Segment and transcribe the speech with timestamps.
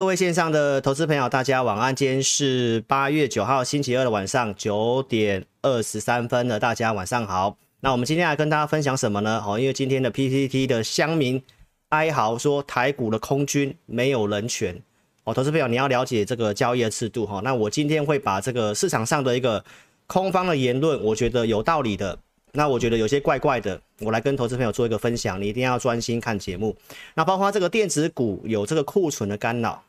[0.00, 1.92] 各位线上的投资朋友，大家晚安。
[1.92, 7.56] 今天是八月九号星期二的晚上九点二十三分了，大家晚上好。
[7.80, 9.42] 那我们今天来跟大家分享什么呢？
[9.44, 11.42] 哦，因为今天的 PPT 的乡民
[11.88, 14.80] 哀嚎说台股的空军没有人权
[15.24, 17.40] 哦，投资朋友你要了解这个交易的制度哈。
[17.42, 19.64] 那我今天会把这个市场上的一个
[20.06, 22.16] 空方的言论，我觉得有道理的。
[22.52, 26.74] 那我觉得有些怪怪的，我来跟投资朋友做一个分享，你一定要专心看节目。
[27.14, 29.82] 那包括这个电子股有这个库存的干扰，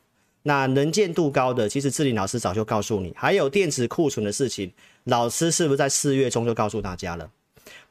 [0.43, 4.71] 那能见度高的，其实志玲老师早就告诉你，还有电子库存的事情，
[5.03, 7.29] 老师是不是在四月中就告诉大家了？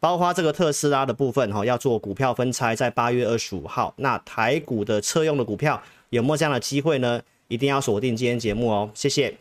[0.01, 7.21] 包括这个特斯拉的部分哈，要做股票分拆，在八月二十五号，那台股的车用的股票有没有这样的机会呢？
[7.49, 9.37] 一定要锁定今天节目哦，谢谢。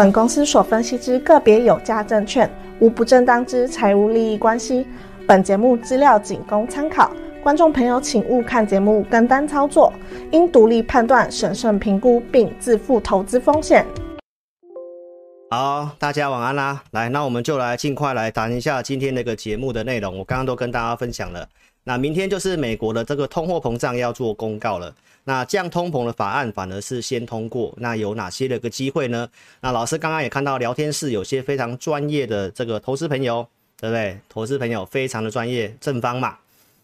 [0.00, 4.86] 本公司所分析之个别有价证券，无不正当之财务利益关系。
[5.28, 9.92] 本节目资料仅供参考，观众朋友请勿看节目跟单操作，
[10.32, 13.84] 应独立判断、审慎评估并自负投资风险。
[15.50, 16.82] 好，大家晚安啦！
[16.92, 20.18] 来，那我们就来尽快来谈一下今天那个节目的内容。
[20.18, 21.46] 我刚刚都跟大家分享了，
[21.84, 24.94] 那明天就是美国的这个通货膨胀要做公告了。
[25.24, 29.28] 那降通膨的法案反而是先通过，那有哪些的一个机会呢？
[29.60, 33.46] 那老师刚刚也看到聊天室有些非常专业的这个投资朋友，
[33.78, 34.18] 对不对？
[34.28, 36.38] 投资朋友非常的专业，正方嘛，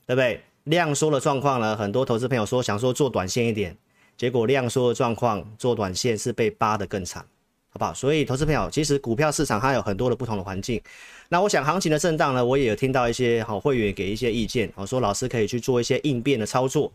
[0.07, 0.41] 对不对？
[0.64, 3.77] 量缩的状况呢，很多投资朋友说想说做短线一点，
[4.17, 7.25] 结果量缩的状况做短线是被扒得更惨，
[7.70, 7.95] 好不好？
[7.95, 10.81] 所以投资朋友，其实股票市场它有很多的不同的环境。
[11.29, 16.92] 那我想行情的震荡呢，我也有听到一些好会员给一些意见，我说老师可以去做一些应变的操作。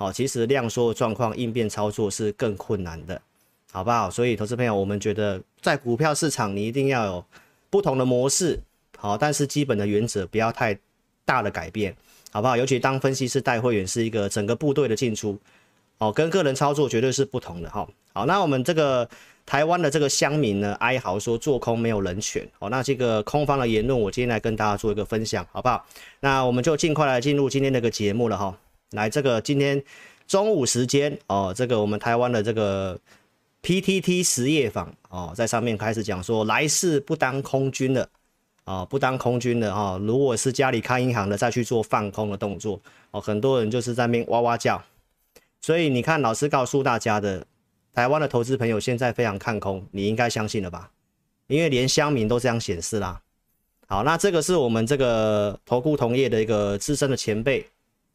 [0.00, 3.20] 好，其实量缩的状况应变操作是更困难的，
[3.70, 4.10] 好不好？
[4.10, 7.24] 所以投资朋友，我们觉得在股票市场你一定要有
[7.68, 8.58] 不同的模式，
[8.96, 10.74] 好，但是基本的原则不要太
[11.26, 11.94] 大的改变，
[12.32, 12.56] 好不好？
[12.56, 15.38] 尤其当分析师带会员是一个整个部队的进出，
[15.98, 17.86] 哦，跟个人操作绝对是不同的哈。
[18.14, 19.06] 好，那我们这个
[19.44, 25.84] 台湾的这个乡民呢，哀嚎说做空没有人权，哦，那这个空方的言论，我今天来跟大家做一个分享，好不好？
[26.20, 28.56] 那我们就尽快来进入今天这个节目了哈。
[28.92, 29.82] 来，这个今天
[30.26, 32.98] 中午时间哦，这个我们台湾的这个
[33.62, 38.08] PTT 实业坊哦，在上面开始讲说，来世不当空军了
[38.64, 40.00] 哦，不当空军了哈、哦。
[40.04, 42.80] 如果是家里开银行的，再去做放空的动作
[43.12, 44.82] 哦，很多人就是在那边哇哇叫。
[45.60, 47.46] 所以你看，老师告诉大家的，
[47.92, 50.90] 台湾的投资朋友现在非常看空，你应该相信了吧？
[51.46, 53.20] 因为连乡民都这样显示啦。
[53.86, 57.64] 好，那这个是我们这个投顾同业的一个资深的前辈。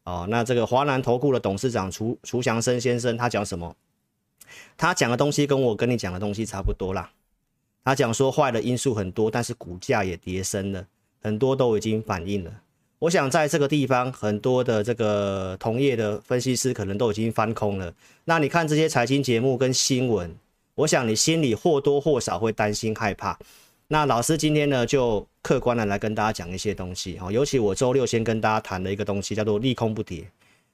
[0.06, 3.74] 哦，那这个华南投顾的董事长楚楚祥生先生，他讲什么？
[4.76, 7.10] 他讲的东西跟我跟你讲的东西差不多啦。
[7.84, 10.86] 他讲说坏的因素很多，但是股价也跌深了，
[11.20, 12.52] 很多都已经反映了。
[13.00, 17.92] 我想在这个地方，很多的这个同业的分析师可能都已经翻空了。
[18.26, 20.32] 那你看这些财经节目跟新闻，
[20.76, 23.36] 我想你心里或多或少会担心害怕。
[23.88, 30.28] 那老师今天呢，就客观的来跟大家讲一些东西哈，尤其我周六先跟大家谈的一个东西叫做利空不跌，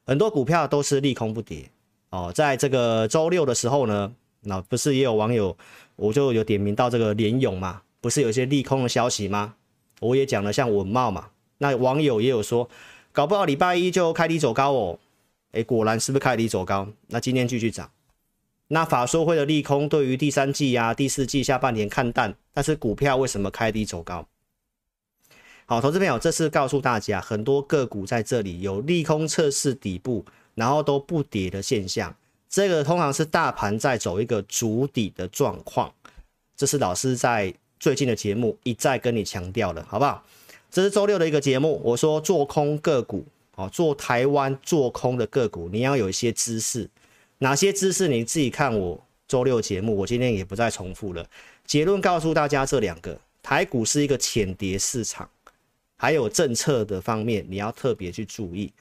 [0.06, 1.68] 很多股票都是利空不跌
[2.08, 2.32] 哦。
[2.34, 5.54] 在这个周六的时候呢，那不是也有网友，
[5.96, 9.56] 我就有点名到这个联咏嘛，不是有一些利空的消息吗？
[10.00, 11.28] 我也讲了像稳懋嘛，
[11.58, 12.66] 那网友也有说，
[13.12, 14.98] 搞不好礼拜一就开低走高哦，
[15.50, 16.88] 诶，果然是不是开低走高？
[17.08, 17.90] 那今天继续涨。
[18.74, 24.26] 那法说会的利空对于第三季啊、第四季下半年看淡，但是股票为什么开低走高？
[25.66, 30.24] 好，投资朋友，这次告诉大家，很多个股在这里有利空测试底部，
[30.54, 32.16] 然后都不跌的现象。
[32.48, 35.92] 这个通常是大盘在走一个筑底的状况。
[36.56, 40.24] 这是老师在最近的节目一再跟你强调的，好不好？
[40.70, 46.88] 这是周六的一个节目，我说做空个股，哦，做台湾做空的个股，你要有一些知识。
[47.42, 51.26] 哪些知识你自己看我周六节目，我今天也不再重复了。
[51.66, 55.28] 结论告诉大家这两个，台股是一个浅跌市场，
[55.96, 58.72] 还有政策的方面你要特别去注意，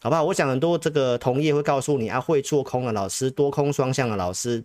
[0.00, 0.24] 好不好？
[0.24, 4.64] 我想很多这个同业会告诉你啊，会做空的老师，多空双向的老师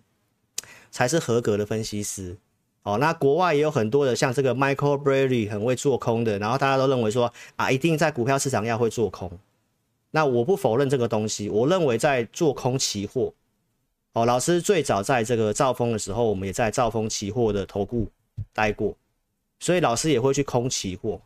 [0.90, 2.36] 才是合格的分析师。
[2.82, 9.30] 哦，那国外也有很多的像这个 Michael Burry 很会做空的，然后大家都认为说啊，一定在股票市场要会做空。
[10.10, 13.32] 那我不否认这个东西，我认为在做空期货。
[14.14, 18.10] 哦，老师最早在这个兆丰的时候，我们也在兆丰期货的投顾
[18.52, 18.96] 待过，
[19.60, 21.20] 所以老师也会去空期货。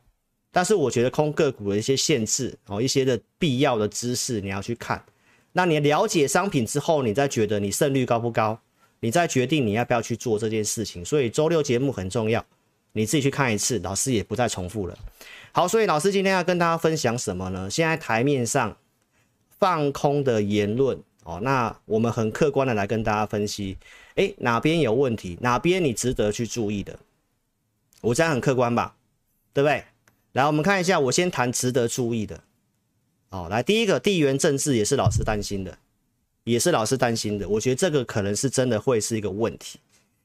[0.50, 5.05] 但是我觉得空个股的一些限制哦，一些的必要的知识你要去看。
[5.52, 8.58] 那你了解商品之后，你再觉得你胜率高不高？
[9.00, 11.05] 你再决定你要不要去做这件事情。
[11.05, 12.44] 所以周六节目很重要，
[12.93, 14.99] 你自己去看一次，老师也不再重复了。
[15.52, 17.69] 好，所以老师今天要跟大家分享什么呢？
[17.69, 18.76] 现在台面上
[19.58, 23.76] 放空的言论哦，那我们很客观的来跟大家分析，
[24.14, 26.98] 诶，哪边有问题，哪边你值得去注意的，
[28.00, 28.96] 我这样很客观吧，
[29.52, 29.84] 对不对？
[30.32, 32.40] 来，我们看一下，我先谈值得注意的。
[33.28, 35.76] 哦，来，第一个地缘政治也是老师担心的，
[36.44, 37.46] 也是老师担心的。
[37.46, 39.78] 我觉得这个可能是真的会是一个问题。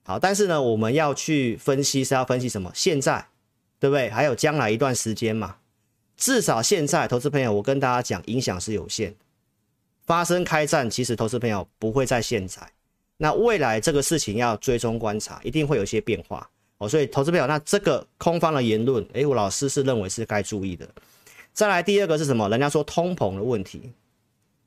[0.03, 2.71] 好，但是呢，我们要去分析是要分析什么？
[2.73, 3.25] 现在。
[3.79, 4.09] 对不对？
[4.09, 5.57] 还有将来一段时间嘛，
[6.15, 9.13] 至少现在，投资朋友，我跟大家讲，影响是有限。
[10.05, 12.61] 发生开战，其实投资朋友不会在现在。
[13.17, 16.89] 那未来这个事情要追踪观察，一定会有一些变化哦。
[16.89, 20.87] 所以，投资朋友，那这个空方的言论，诶，我老师是认为是该注意的。
[21.53, 22.49] 再来第二个是什么？
[22.49, 23.91] 人家说通膨的问题，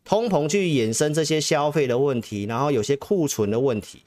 [0.04, 4.02] 通膨去衍生这些消费的问题，然后有些库存的问题。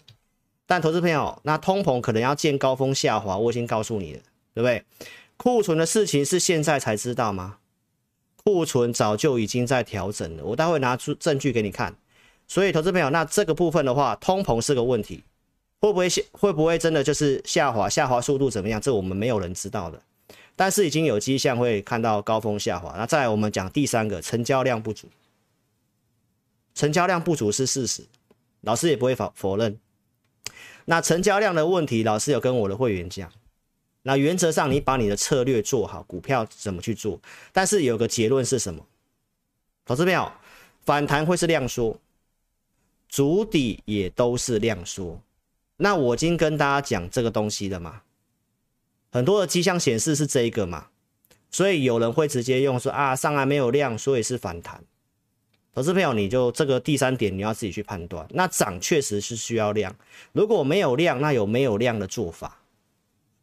[0.65, 4.19] 但投资朋友，那通膨可能要见高峰下滑，我已经告诉你了。
[4.51, 4.83] 对不对？
[5.37, 7.57] 库存的事情是现在才知道吗？
[8.51, 11.95] 库存早就已经在调整了，我待会拿出证据给你看。
[12.47, 15.23] 所以，投资朋友，那这个部分的话，通膨是个问题，
[15.79, 16.19] 会不会下？
[16.31, 17.87] 会不会真的就是下滑？
[17.87, 18.81] 下滑速度怎么样？
[18.81, 20.01] 这我们没有人知道的。
[20.55, 22.95] 但是已经有迹象会看到高峰下滑。
[22.97, 25.07] 那再来，我们讲第三个，成交量不足。
[26.73, 28.07] 成交量不足是事实，
[28.61, 29.79] 老师也不会否否认。
[30.85, 33.31] 那成交量的问题，老师有跟我的会员讲。
[34.03, 37.19] 那原则上，你把你的策略做好，股票怎么去做？
[37.51, 38.85] 但是有个结论是什么？
[39.85, 40.31] 投资朋友，
[40.85, 41.99] 反弹会是量缩，
[43.07, 45.19] 筑底也都是量缩。
[45.77, 48.01] 那我已经跟大家讲这个东西了嘛？
[49.11, 50.87] 很多的迹象显示是这一个嘛？
[51.51, 54.83] 所以有人会直接用说啊，上来没有量，所以是反弹。
[55.73, 58.27] 投资朋友，你就这个第三点你要自己去判断。
[58.31, 59.95] 那涨确实是需要量，
[60.31, 62.58] 如果没有量，那有没有量的做法？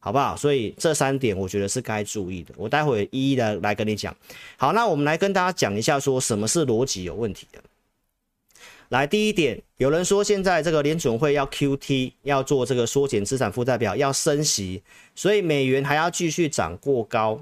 [0.06, 0.36] 好不好？
[0.36, 4.16] 所以这三点我觉得是该注意的，我待会一一的来跟你讲。
[4.56, 7.60] 好，那我们来跟大家讲一下，说什么是逻辑有问题的。
[8.90, 14.80] 来，第一点，有人说现在这个联准会要 QT，要做这个缩减资产负债表，要升息，
[15.16, 17.40] 所以美元还要继续涨过高，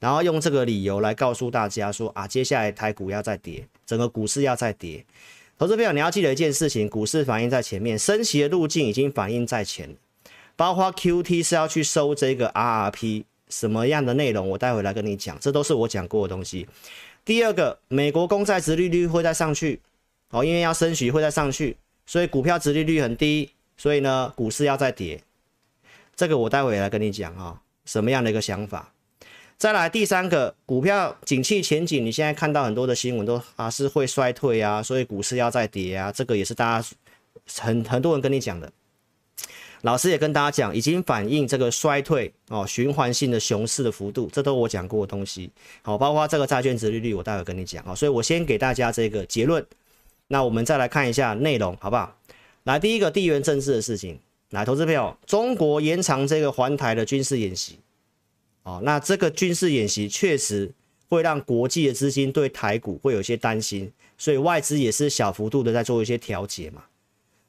[0.00, 5.04] 然后用这个理由来告诉大家说啊，接下来台股要再跌，整个股市要再跌。
[5.58, 9.94] 投资朋友，你要记得一件事情，股市反映在前面，升息的路径已经反映在前。
[10.56, 16.66] 包括 QT 是要去收这个 RRP 什么样的内容，我待会来跟你讲，这都是我讲过的东西。
[17.24, 19.80] 第二个，美国公债殖利率会再上去，
[20.30, 25.22] 哦，因为要升息会再上去，所以股票殖利率很低，所以呢，股市要再跌。
[26.14, 28.92] 这个我待会来跟你讲啊、哦，什么样的一个想法？
[29.56, 36.88] 再来第三个，股票景气前景，你现在看到很多的新闻都啊是会衰退啊，所以股市要再跌啊，这个也是大家
[37.60, 38.70] 很很多人跟你讲的。
[39.84, 45.50] 老师也跟大家讲，已经反映这个衰退哦，循环性的熊市的幅度，这都我讲过的东西。
[45.82, 47.84] 好，包括这个债券殖利率，我待会跟你讲。
[47.84, 49.62] 好，所以我先给大家这个结论。
[50.28, 52.16] 那我们再来看一下内容，好不好？
[52.62, 54.18] 来，第一个地缘政治的事情。
[54.50, 57.78] 来，投资朋友，中国延长这个环台的军事演习。
[58.62, 60.72] 哦，那这个军事演习确实
[61.10, 66.82] 会让国际的资金对台股会有些担心，所以外资也是小幅度的在做一些调节嘛。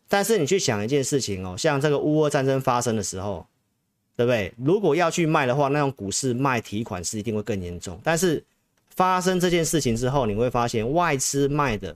[0.08, 3.46] 但是你去想一件事情哦，像这个乌俄战争发生的时候，
[4.16, 4.54] 对不对？
[4.58, 8.00] 如果要去卖的话，那种股市卖提款是一定会更严重。
[8.04, 8.44] 但是
[8.90, 11.96] 发生这件事情之后，你会发现外资卖的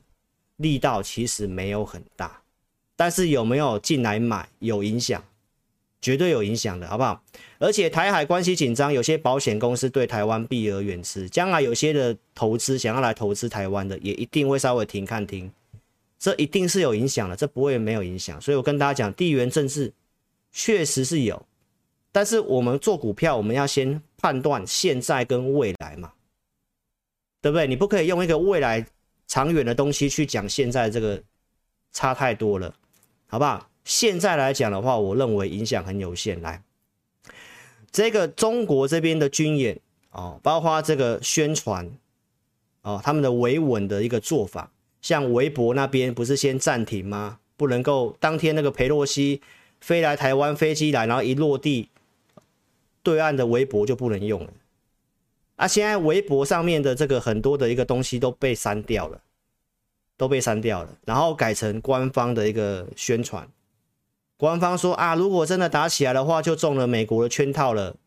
[0.58, 2.42] 力道其实没有很大，
[2.96, 5.24] 但是有没有进来买有影响，
[6.02, 7.24] 绝对有影响的，好不好？
[7.60, 15.50] 而且台海关系紧张，有些保险公司对台湾避而远之，将来有些的投资想要来投资台湾的，也一定会稍微停看停。
[16.20, 18.40] 这一定是有影响的，这不会没有影响。
[18.42, 19.94] 所以我跟大家讲，地缘政治
[20.52, 21.46] 确实是有，
[22.12, 26.12] 但是我们做股票，我们要先判断现在跟未来嘛，
[27.42, 27.66] 对不对？
[27.66, 28.86] 你不可以用一个未来
[29.28, 31.24] 长远的东西去讲现在这个
[31.94, 32.76] 差太多了，
[33.28, 33.70] 好不好？
[33.86, 36.42] 现在来讲的话，我认为影响很有限。
[36.42, 36.62] 来，
[37.92, 39.80] 这个中国这边的军演
[40.12, 41.90] 哦，包括这个宣传
[42.82, 44.70] 哦，他们的维稳的一个做法。
[45.02, 47.40] 像微博那边不是先暂停吗？
[47.56, 49.42] 不能够当天那个裴洛西
[49.82, 51.90] 飞来台湾飞机来，然后一落地，
[53.04, 54.54] 对岸的微博就不能用了。
[55.58, 59.22] 啊，现在微博上面的这个很多的一个东西都被删掉了，
[60.16, 63.46] 都被删掉了，然后改成官方的一个宣传。
[64.38, 67.98] 官方说啊，如果真的打起来的话，就中了美国的圈套了。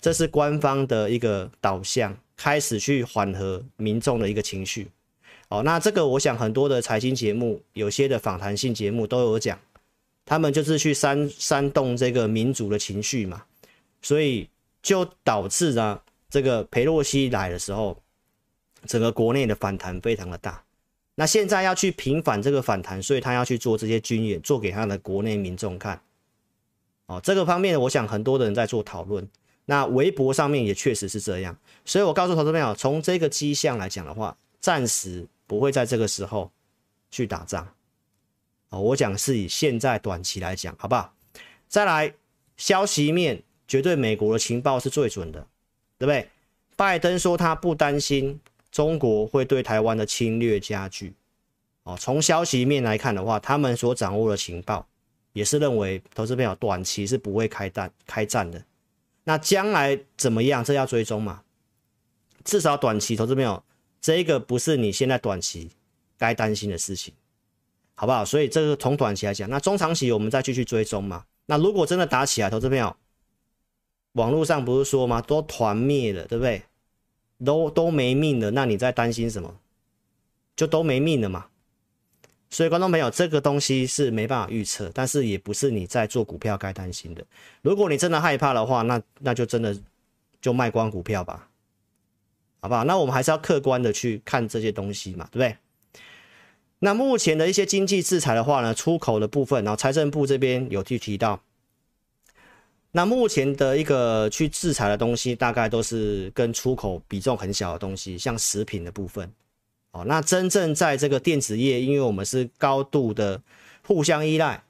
[0.00, 4.88] 这是官方的一个导向，开始去缓和民众的一个情绪。
[5.52, 9.58] 哦，那这个我想很多的财经节目，有些的访谈性节目都有讲，
[10.24, 13.44] 他们就是去煽煽动这个民族的情绪嘛，
[14.00, 14.48] 所以
[14.80, 18.00] 就导致呢，这个裴洛西来的时候，
[18.86, 20.64] 整个国内的反弹非常的大。
[21.16, 26.00] 那现在要去平反这个反弹，所以他要去做这些军演，做给他的国内民众看。
[27.04, 29.28] 哦，这个方面我想很多的人在做讨论。
[29.66, 31.54] 那微博上面也确实是这样，
[31.84, 36.50] 所以我告诉投资朋友，从这个迹象来讲的话，暂时不会在这个时候
[37.10, 37.68] 去打仗。
[38.70, 41.12] 哦，我讲是以现在短期来讲，好不好？
[41.68, 42.14] 再来，
[42.56, 45.46] 消息面绝对美国的情报是最准的，
[45.98, 46.26] 对不对？
[46.74, 48.40] 拜登说他不担心。
[48.70, 51.12] 中国会对台湾的侵略加剧，
[51.82, 54.88] 哦，从消息面来看的话，他们所掌握的情报
[55.34, 58.64] 也是认为，投资朋友短期是不会开战开战的。
[59.24, 60.64] 那将来怎么样？
[60.64, 61.42] 这要追踪嘛。
[62.44, 63.62] 至少短期，投资朋友，
[64.02, 65.70] 这个不是你现在短期
[66.18, 67.14] 该担心的事情，
[67.94, 68.24] 好不好？
[68.24, 71.24] 所以这个从短期来讲，那中长期我们再继续追踪嘛。
[71.46, 72.94] 那如果真的打起来，投资朋友，
[74.12, 75.22] 网络上不是说吗？
[75.22, 76.62] 都团灭了，对不对？
[77.44, 79.56] 都都没命了，那你在担心什么？
[80.54, 81.46] 就都没命了嘛。
[82.50, 87.24] 所以观众朋友，这个东西是没办法预测，但是也不是你在做股票该担心的。
[87.62, 89.76] 如果你真的害怕的话，那那就真的
[90.40, 91.48] 就卖光股票吧，
[92.62, 92.84] 好不好？
[92.84, 95.56] 那我们还是要客观的去看这些东西嘛，对不对？
[96.78, 101.42] 那目前的一些经济制裁的话呢，出口的部分，然后财政部这边有去提到。
[102.92, 109.28] 那目前的一个去制裁的东西，大概都是跟出口比重很小的东西，像食品的部分。
[109.90, 113.42] 哦，那真正在这个电子业，因为我们是高度的
[113.86, 114.62] 互相依赖，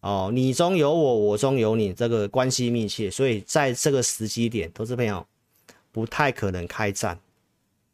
[0.00, 5.26] 哦，你中有我，我中有你，这个关系密切，所以在这个时机点，投资朋友
[5.92, 7.18] 不太可能开战。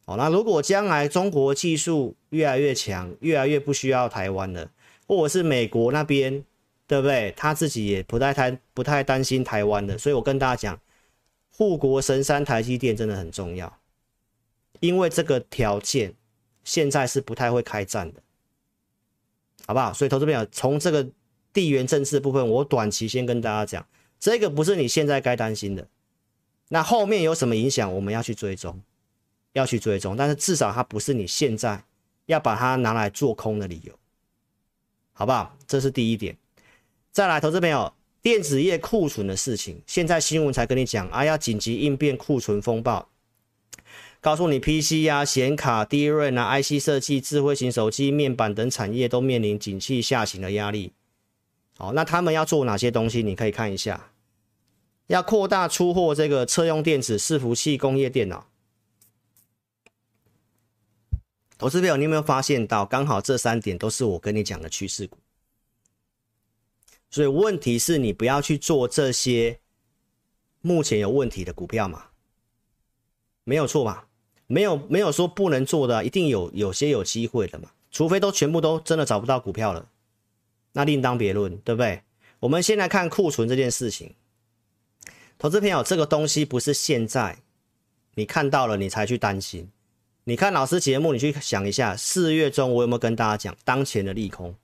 [0.05, 4.71] 哦，那如果将来中国技术越来越强，越来越不需要台湾了，
[5.07, 6.45] 或者是美国那边。
[6.87, 7.33] 对不对？
[7.35, 10.79] 他自己也不太太不太担心台湾的，所以我跟大家讲，
[11.51, 13.79] 护国神山台积电真的很重要，
[14.81, 16.15] 因为这个条件
[16.63, 18.21] 现在是不太会开战的，
[19.67, 19.95] 好不好？
[19.95, 21.09] 所以投资朋友从这个
[21.55, 23.87] 地缘政治部分，我短期先跟大家讲，
[24.21, 25.89] 这个不是你现在该担心的，
[26.69, 28.79] 那后面有什么影响，我们要去追踪，
[29.55, 31.83] 要去追踪，但是至少它不是你现在
[32.27, 33.93] 要把它拿来做空的理由，
[35.13, 35.57] 好不好？
[35.67, 36.37] 这是第一点。
[37.13, 43.09] 再来，投资朋友，电子业库存的事情，现在新闻才跟你讲啊，要紧急应变库存风暴，
[44.21, 50.93] 告诉你 PC 啊、显卡、DRAM 啊、IC 设计、智慧型手机、面板等产业都面临景气下行的压力。
[51.77, 53.23] 好，那他们要做哪些东西？
[53.23, 54.11] 你可以看一下，
[55.07, 58.49] 要扩大出货这个车用电子、伺服器、工业电脑。
[61.65, 65.17] 投资朋友，你有没有发现到，刚好这三点都是我跟你讲的趋势股。
[67.09, 69.59] 所以问题是你不要去做这些
[70.61, 72.09] 目前有问题的股票嘛？
[73.45, 74.07] 没有错吧？
[74.47, 77.71] 没有没有说不能做的，一定有有些有机会的嘛。
[77.91, 79.89] 除非都全部都真的找不到股票了，
[80.75, 82.03] 那另当别论，对不对？
[82.41, 84.15] 我们先来看库存这件事情。
[85.39, 87.39] 投资朋友，这个东西不是现在
[88.17, 89.71] 你看到了你才去担心。
[90.27, 94.55] 你看老师节目，你去想一下，四月中我有没有跟大家讲当前的利空？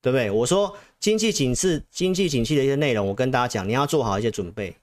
[0.00, 0.30] 对不对？
[0.30, 4.76] 我说经济景气、经济景气的一些内容，我跟大家讲，你要做好一些准备，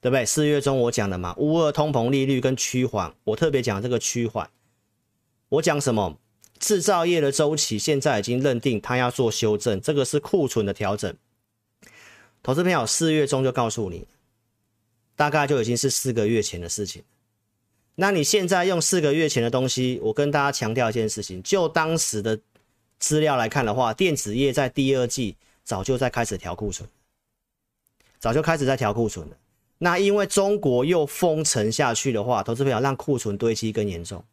[0.00, 0.24] 对不对？
[0.24, 4.50] 四月中我讲的嘛，乌二通膨利率跟趋缓，我特别讲这个趋缓。
[5.48, 6.18] 我讲什么？
[6.58, 11.14] 制造业的周期现在已经认定它要做修正，这个是库存的调整。
[12.42, 14.06] 投资朋友，四月中就告诉你，
[15.16, 17.02] 大概就已经是四个月前的事情。
[17.94, 22.40] 那你现在用四个月前的东西，我跟大家强调一件事情，就当时的。
[22.98, 26.88] 资料来看的话，电子业在第二季早就在开始调库存，
[28.20, 29.36] 早就开始在调库存了。
[29.78, 34.24] 那因为中国又封城下去的话，投资朋友让库存堆积更严重，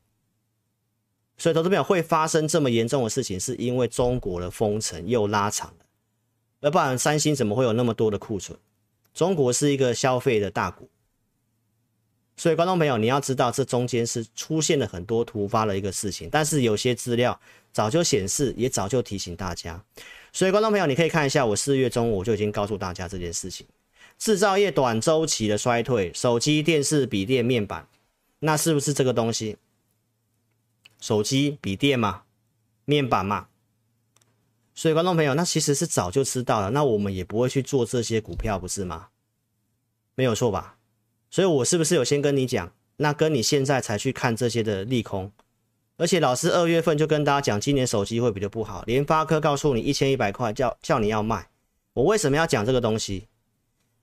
[1.35, 5.85] 所以投资朋友会发生这么严重的事情，是因为中国的封城又拉长了。
[6.59, 8.55] 要不然三星怎么会有那么多的库存？
[9.15, 10.87] 中国是一个消费的大国。
[12.39, 17.37] 所以，观众朋友，你要知道，这中间是出现了很多突发的一个事情，但是有些资料
[17.73, 19.83] 早就显示，也早就提醒大家。
[20.31, 23.67] 所以，观众朋友，你可以看一下，我四月中我就已经告诉大家这件事情：
[24.17, 27.85] 制造业短周期的衰退，手机、电视、笔电、面板，
[28.39, 29.57] 那是不是这个东西？
[31.01, 32.21] 手机、笔电嘛，
[32.85, 33.47] 面板嘛。
[34.73, 39.07] 所以，观众朋友，那其实是早就知道了，那我们也不会去做这些股票，不是吗？
[40.15, 40.77] 没有错吧？
[41.29, 42.71] 所以，我是不是有先跟你讲？
[42.97, 45.31] 那跟你现在才去看这些的利空，
[45.97, 48.83] 而且老师二月份就跟大家讲，今年手机会比较不好。
[48.85, 51.47] 联发科告诉你一千一百块，叫叫你要卖。
[51.93, 53.27] 我为什么要讲这个东西？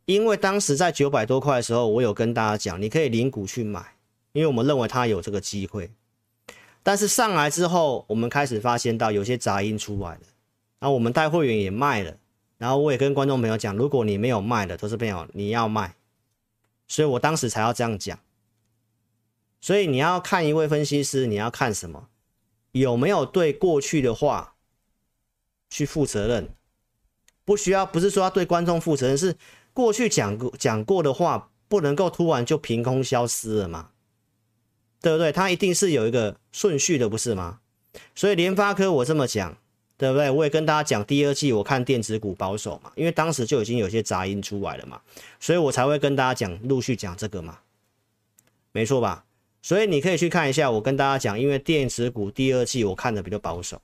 [0.06, 3.84] 因为当时在九百多块的时候，我有跟大家讲，你可以领股去买，
[4.32, 5.90] 因为我们认为它有这个机会。
[6.82, 10.20] 但是上来之后，我们开始发现到有些杂音出来了，
[10.78, 12.16] 然后我们带会员也卖了，
[12.56, 15.94] 然后我也跟观众朋友讲，如果你没有卖的，投资朋友你要卖，
[16.86, 18.18] 所以我当时才要这样讲。
[19.60, 22.08] 所以你要看一位分析师，你要看什么？
[22.72, 24.54] 有没有对过去的话
[25.70, 26.50] 去负责任？
[27.44, 29.36] 不需要，不是说要对观众负责任，是
[29.72, 33.90] 过去讲过讲过的话，不能够突然就凭空消失了嘛？
[35.00, 35.32] 对不对？
[35.32, 37.60] 它一定是有一个顺序的，不是吗？
[38.14, 39.56] 所以联发科我这么讲，
[39.98, 40.30] 对不对？
[40.30, 45.00] 我也跟大家讲，第二季我看电子股保守嘛，因为当时就已经有些杂音出来了嘛，
[45.40, 47.58] 所以我才会跟大家讲，陆续讲这个嘛，
[48.72, 49.24] 没错吧？
[49.62, 53.80] 所以你可以去看一下，我跟大家讲，因为电子股第二季我看的比较保守，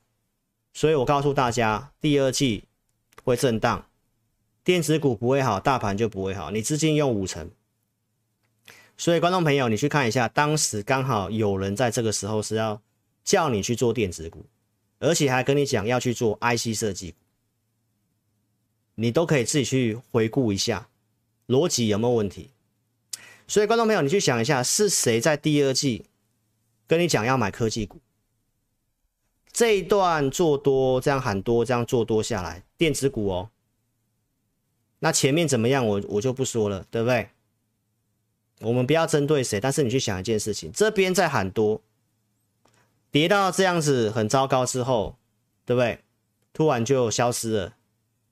[0.73, 2.64] 所以我告诉大家，第二季
[3.25, 3.85] 会震荡，
[4.62, 6.50] 电子股不会好，大盘就不会好。
[6.50, 7.50] 你资金用五成，
[8.97, 12.81] 所以观众朋友，你去看一下，当时刚好有人在这个时候是要
[13.25, 14.45] 叫你去做电子股，
[15.03, 17.17] 而且还跟你讲要去做 IC 设计，
[18.95, 20.89] 你都可以自己去回顾一下，
[21.49, 22.51] 逻辑有没有问题？
[23.49, 26.07] 所以，观众朋友，你去想一下，是谁在第二季
[26.87, 28.01] 跟你讲要买科技股？
[29.53, 33.51] 这一段做多，这样喊多，这样做多下来，电子股哦。
[35.01, 35.85] 那前面怎么样？
[35.85, 37.29] 我我就不说了，对不对？
[38.61, 41.83] 我们不要针对谁，但是你去想一件事情，这边在喊多，
[43.12, 45.16] 跌到这样子很糟糕之后，
[45.64, 46.00] 对不对？
[46.52, 47.76] 突然就消失了，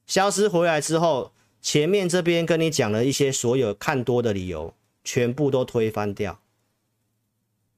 [0.06, 1.32] 消失回来之后，
[1.62, 4.74] 前面这边跟你讲了一些所有看多的理由。
[5.02, 6.42] 全部都推翻掉，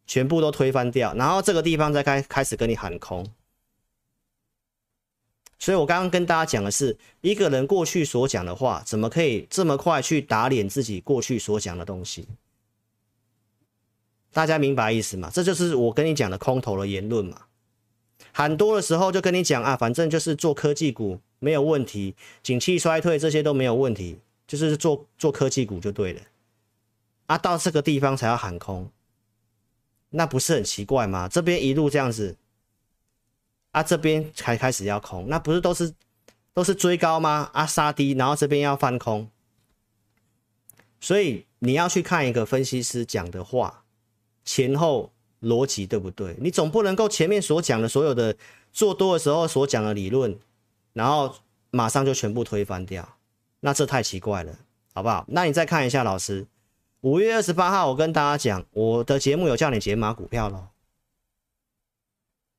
[0.09, 3.25] 全部都推翻掉，然后这个地方再开开始跟你喊空，
[5.57, 12.27] 所以我刚刚跟大家讲的是，一个人过去所讲的话，怎么可以这么快去打脸自己过去所讲的东西？
[14.33, 15.31] 大家明白意思吗？
[15.33, 17.43] 这就是我跟你讲的空头的言论嘛。
[18.33, 26.23] 喊多的时候就跟你讲啊，反正就是做科技股没有问题，景气衰退这些都没有问题，就是做做科技股就对了。
[27.27, 28.91] 啊，到这个地方才要喊空，
[30.11, 31.29] 那不是很奇怪吗？
[31.29, 32.37] 这边一路这样子，
[33.73, 35.93] 啊，这边才开始要空，那不是都是
[36.55, 37.51] 都是追高吗？
[37.53, 39.29] 啊，杀低，然后这边要翻空，
[41.01, 43.82] 所以你要去看一个分析师讲的话，
[44.45, 45.11] 前后
[45.43, 46.37] 逻辑对不对？
[46.41, 48.37] 你总不能够前面所讲的所有的
[48.73, 50.39] 做多的时候所讲的理论，
[50.93, 51.35] 然后
[51.71, 53.17] 马上就全部推翻掉，
[53.61, 54.59] 那这太奇怪了，
[54.95, 55.25] 好不好？
[55.29, 56.47] 那你再看一下老师。
[57.01, 60.69] 五月二十八号，我跟大家讲，我的节目有叫你解码股票咯。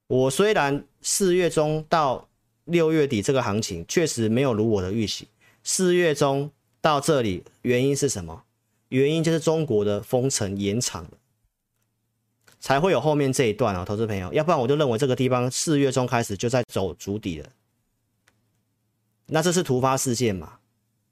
[0.07, 2.27] 我虽然四月中到
[2.65, 5.29] 六月底这个行情确实没有如我的预期，
[5.63, 8.43] 四月中到这里原因是什么？
[8.89, 11.11] 原因就是中国的封城延长了，
[12.63, 17.49] 才会有后面这一段哦，投资朋友，要不然我就认为这个地方四月中开始就在走足底了。
[19.25, 20.59] 那这是突发事件嘛？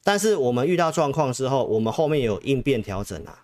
[0.01, 3.43] 但是我们遇到状况之后，我们后面有应变调整啊。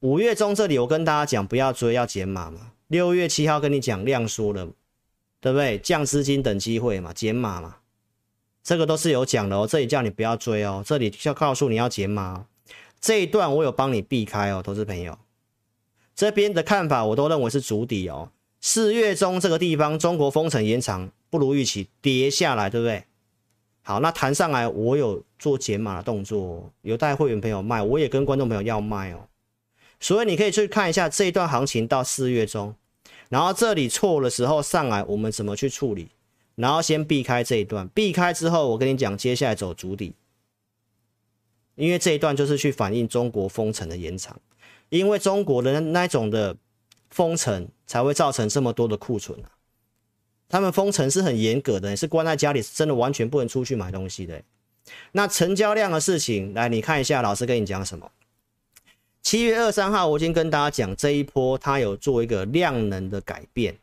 [0.00, 2.72] 五月中这里我跟大家讲不要追，要减码嘛。
[2.86, 4.66] 六月七号跟你讲量缩了，
[5.38, 5.76] 对不对？
[5.76, 7.76] 降资金等机会嘛，减码嘛，
[8.62, 9.66] 这个都是有讲的哦。
[9.70, 12.46] 这里叫你不要追哦，这里就要告诉你要减码哦。
[12.98, 15.18] 这一段我有帮你避开哦，投资朋友。
[16.16, 18.30] 这边的看法我都认为是主底哦。
[18.62, 23.04] 四月中这个地方中国封城延长不如预期，跌下来，对不对？
[23.82, 29.28] 好，那弹上来，我有做减码的动作，有带会员朋友卖，我也跟观众朋友要卖哦。
[30.00, 32.74] 所以你可以去看一下这一段行情到四月中，
[33.28, 36.08] 然后这里错的时候上来，我们怎么去处理？
[36.54, 40.14] 然后先避开这一段，避开之后，我跟你讲，接下来走主底，
[41.74, 44.34] 因为这一段就是去反映中国封城的延长，
[44.88, 46.56] 因为中国的那种的
[47.10, 49.50] 封城才会造成这么多的库存啊。
[50.48, 54.40] 他们封城是很严格的，是关在家里，是真的完全不能出去买东西的。
[55.10, 58.12] 那成交量的事情，来你看一下，老师跟你讲什么？
[59.22, 63.76] 七月二三号，我已经跟大家讲，这一波它有做一个量能的改变。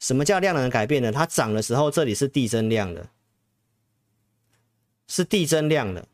[0.00, 1.12] 什么叫量能的改变呢？
[1.12, 3.10] 它涨的时候，这里是递增量的，
[5.06, 6.08] 是递增量的。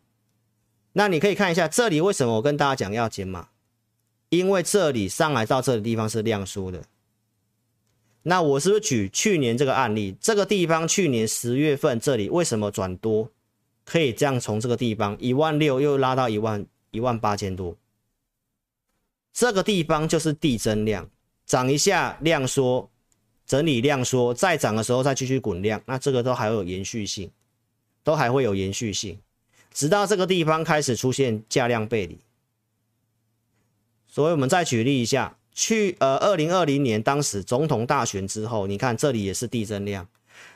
[0.95, 3.51] 那你可以看一下，这里为什么我跟大家讲要减码？
[4.37, 6.83] 因为这里上来到这个地方是量缩的。
[8.23, 10.17] 那我是不是举去年这个案例？
[10.21, 13.31] 这个地方去年十月份这里为什么转多，
[13.85, 17.77] 可以这样从这个地方一万六又拉到一万一万八千多？
[19.33, 21.11] 这个地方就是递增量，
[21.45, 22.89] 涨一下量缩，
[23.45, 27.31] 整理量缩，再涨的时候再继续滚量，那这个都还有延续性，
[28.03, 29.19] 都还会有延续性，
[29.73, 32.19] 直到这个地方开始出现价量背离。
[34.15, 40.07] 所以我们再举例一下，去呃二零二零年当时总统大选之后，你看这里也是递增量，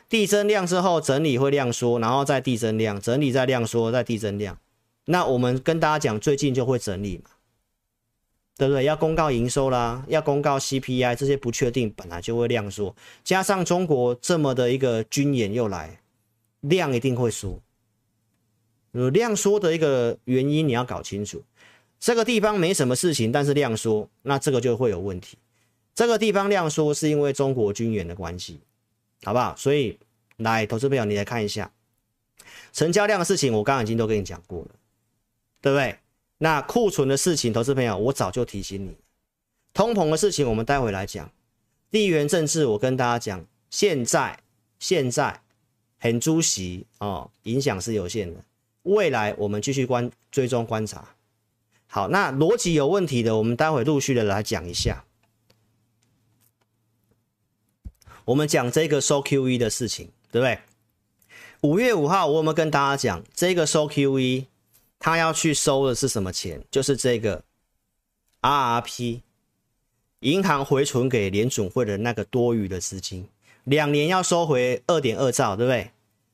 [0.07, 4.57] 递增量之后整理会量缩，然后再递增量，整理再量缩，再递增量。
[5.07, 7.31] 那我们跟大家讲，最近就会整理嘛。
[8.55, 8.85] 对不对？
[8.85, 12.95] 要公告营收啦，要公告 CPI，这些不确定本来就会量缩，
[13.25, 15.99] 加上中国这么的一个军演又来，
[16.61, 17.61] 量一定会缩。
[18.93, 21.43] 有量缩的一个原因你要搞清楚，
[21.99, 25.37] 这个地方没什么事情，但是量缩，那这个就会有问题。
[25.93, 28.59] 这个地方量缩是因为中国军演的关系，
[29.23, 29.53] 好不好？
[29.57, 29.99] 所以
[30.37, 31.69] 来，投资朋友你来看一下，
[32.71, 34.69] 成交量的事情，我刚刚已经都跟你讲过了，
[35.61, 35.97] 对不对？
[36.37, 38.95] 那库存的事情，投资朋友，我早就提醒你。
[39.73, 41.29] 通膨的事情，我们待会来讲。
[41.91, 44.39] 地缘政治，我跟大家讲，现在
[44.79, 45.41] 现在
[45.97, 48.41] 很猪席哦，影响是有限的。
[48.83, 51.05] 未来我们继续观追踪观察。
[51.91, 55.03] 好，那逻辑有问题的，我们待会陆续的来讲一下。
[58.25, 60.59] 我们讲这个收 QE 的事情，对不对？
[61.61, 64.45] 五月五号，我有没有跟大家讲这个收 QE？
[64.99, 66.63] 他要去收的是什么钱？
[66.69, 67.43] 就是这个
[68.41, 69.21] RRP，
[70.19, 73.27] 银行回存给联准会的那个多余的资金，
[73.63, 75.89] 两年要收回二点二兆，对不对？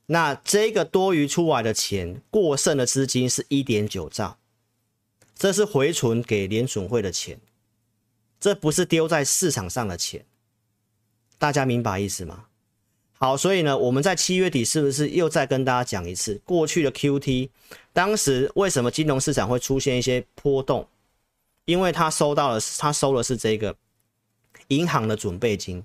[0.06, 4.36] 那这个多余出来的钱，过剩的资金是一点九兆，
[5.38, 7.38] 这是回存给联准会的钱，
[8.40, 10.24] 这不是丢在市场上的钱，
[11.38, 12.46] 大家明白意思吗？
[13.18, 17.50] 好，所以呢，我们在七月底是不是又再跟大家讲一次过去的 QT？
[17.92, 20.88] 当时为什么金融市场会出现一些波动？
[21.66, 23.76] 因为他收到了，他收的是这个
[24.68, 25.82] 银行的准备金，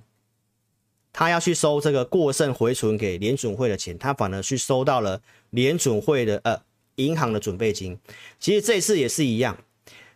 [1.12, 6.62] 他要去收这个过剩回存给联准会的钱，他反而去收到了联准会的呃
[6.96, 7.98] 银行的准备金。
[8.40, 9.58] 其实这次也是一样，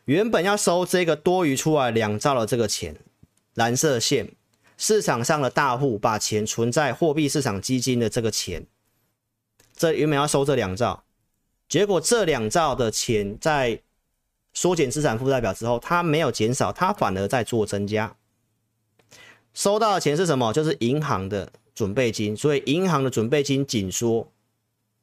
[0.05, 2.95] 原本要收这个多余出来两兆的这个钱，
[3.53, 4.31] 蓝色线。
[4.77, 8.67] 市场上的大户把钱存在货币市场基金的这个钱，
[9.73, 11.05] 这原本要收这两兆，
[11.69, 13.81] 结果这两兆的钱在
[14.51, 18.17] 缩减资产负债表之后，它没有减少，它反而在做增加。
[19.53, 20.51] 收到的钱是什么？
[20.51, 24.29] 就是银行的准备金，所以银行的准备金紧缩，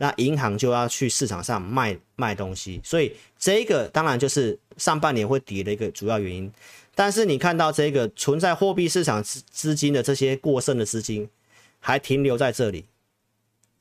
[0.03, 6.53] 那银行就要去市场上卖卖东西，所以这个当然就是上半年会跌的一个主要原因。
[6.93, 11.31] 但是你看到这个存在货币市场资资金的这些过剩的资金，
[11.79, 12.85] 还停留在这里，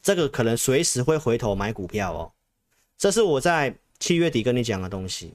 [0.03, 2.31] 这个可能随时会回头买股票哦。
[2.99, 5.34] 这是我在七月底跟你讲的东西。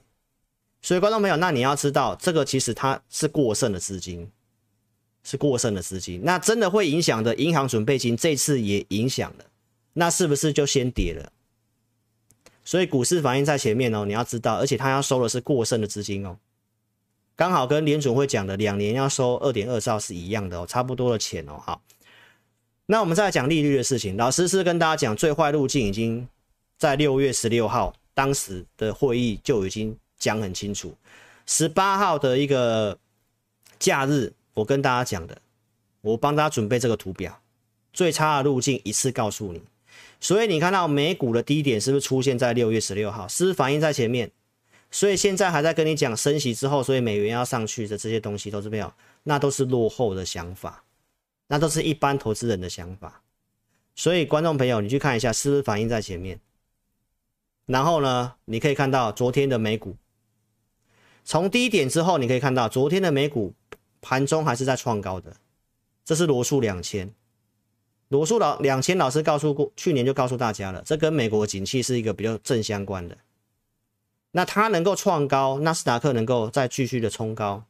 [0.81, 4.31] 所以观众朋友，那你要知道，这个其实它是过剩的资金，
[5.21, 6.21] 是过剩的资金。
[6.23, 9.45] 那真的会影响的银行准备金，这次也影响了，
[9.99, 11.31] 那是不是就先跌了？
[12.63, 16.37] 所以股市反应在前面哦，你要知道，而且它要收的是过剩的资金哦。
[17.35, 21.59] 刚好跟联准会讲的两年要收二点二兆是一样的哦，差不多的钱哦。
[21.65, 21.81] 好，
[22.85, 24.15] 那我们再来讲利率的事情。
[24.15, 26.27] 老师是跟大家讲，最坏路径已经
[26.77, 30.95] 在六月十六号当时的会议就已经讲很清楚。
[31.47, 32.95] 十八号的一个
[33.79, 35.35] 假日，我跟大家讲的，
[36.01, 37.41] 我帮大家准备这个图表，
[37.93, 39.61] 最差的路径一次告诉你。
[40.19, 43.27] 所以你看到美股的低点是不是出现在六月十六号？
[43.27, 44.31] 是不是反映在前面？
[44.89, 48.91] 所以现在还在跟你讲升息之后，所以美元要上去的这些东西都是没有，
[49.23, 50.83] 那都是落后的想法，
[51.47, 53.21] 那都是一般投资人的想法。
[53.95, 56.39] 所以观众朋友，你去看一下是不是反映在前面？
[57.65, 59.97] 然后呢，你可以看到昨天的美股，
[61.25, 63.53] 从低点之后，你可以看到昨天的美股
[63.99, 65.35] 盘中还是在创高的，
[66.05, 67.13] 这是罗素两千，
[68.09, 73.17] 罗素老两千老师告诉过，去年就告诉大家了，这跟美国景气是一个比较正相关的。
[74.31, 77.63] 那它能够创高，纳斯达克能够再继续的冲高，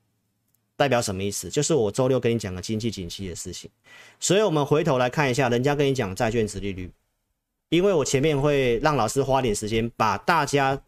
[0.76, 1.50] 代表什么意思？
[1.50, 3.69] 就是我周六跟你讲的经济景气的事情。
[4.19, 6.91] 所以，我们回头来看一下，人家跟你讲债券殖利率，
[7.69, 10.80] 因为我前面会让老师花点时间把大家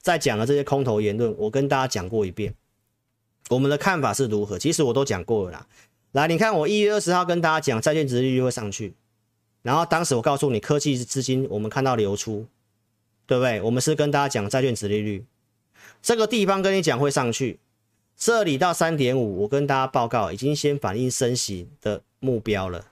[0.00, 2.54] 在讲的这些空头言论，我跟大家讲过一遍，
[3.50, 4.58] 我们的看法是如何。
[4.58, 5.66] 其实我都讲过了啦。
[6.16, 8.94] 来，你看我一月二十号跟大家讲债券殖利率会上去，
[9.62, 12.46] 然后当时我告诉你科技资金我们看到流出。
[13.28, 13.60] 对不对？
[13.60, 15.24] 我们是跟大家讲债券殖利率，
[16.00, 17.58] 这个地方跟你讲会上去，
[18.16, 22.86] 这里到三点五，我跟大家报告已经先反映升息的目标了，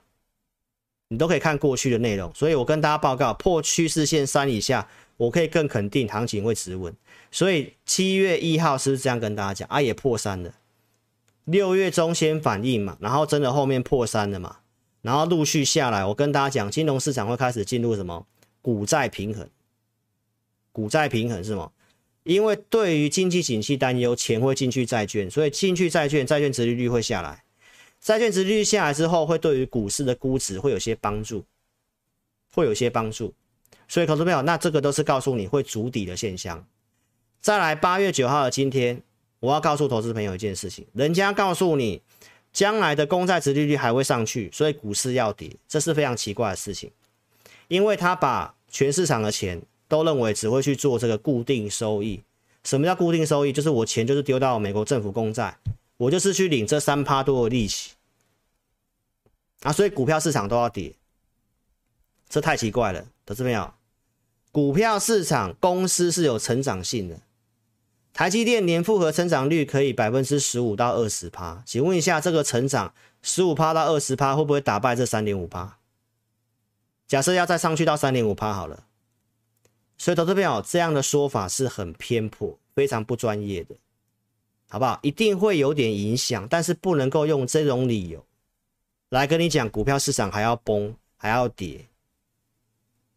[1.07, 6.93] 你都可以看过去的内容，所以我跟大家报告破趋势线三以下，我可以更肯定行情会持稳。
[7.31, 9.81] 所以七月一号是不是这样跟大家讲啊？
[9.81, 10.53] 也破三了，
[11.45, 14.57] 六月中先反应嘛，然后真的后面破三了嘛，
[15.01, 18.25] 然后陆续下来，我跟大家讲，金融市场会开始进入什么
[18.61, 19.47] 股债平衡，
[20.71, 21.71] 股债平衡是什么？
[22.23, 27.43] 因为对于经济景气担忧，钱会进去债券，所以进去债券，债券殖利率会下来，
[28.01, 31.45] 债券殖利率下来之后，会对于股市的估值会有些帮助，
[32.51, 33.33] 会有些帮助。
[33.87, 36.65] 所以，投资朋友，那这个都是告诉你会筑底的现象。
[37.39, 38.99] 再来，八月九号的今天，
[39.45, 42.01] 我要告诉投资朋友一件事情：人家告诉你，
[42.51, 46.91] 将来的公债殖利率还会上去，所以股市要跌，这是非常奇怪的事情。
[47.67, 52.23] 因为他把全市场的钱都认为只会去做这个固定收益。
[52.63, 53.53] 什么叫固定收益？
[53.53, 55.55] 就是我钱就是丢到美国政府公债，
[55.97, 57.91] 我就是去领这三趴多的利息
[59.61, 60.95] 啊，所以股票市场都要跌。
[62.27, 63.71] 这太奇怪了，投资朋友，
[64.51, 67.19] 股票市场公司是有成长性的，
[68.15, 75.79] 台积电年复合成长率可以百分之十五到二十趴，请问一下，这个成长十五趴到二十趴会不会打败这三点五趴？
[77.09, 78.85] 假设要再上去到三点五趴好了，
[79.97, 83.75] 所以投资朋友这样的说法是很偏颇、非常不专业的，
[84.69, 84.97] 好不好？
[85.01, 88.25] 一定会有点影响，但是不能够用这种理由
[89.09, 91.85] 来跟你讲股票市场还要崩还要跌。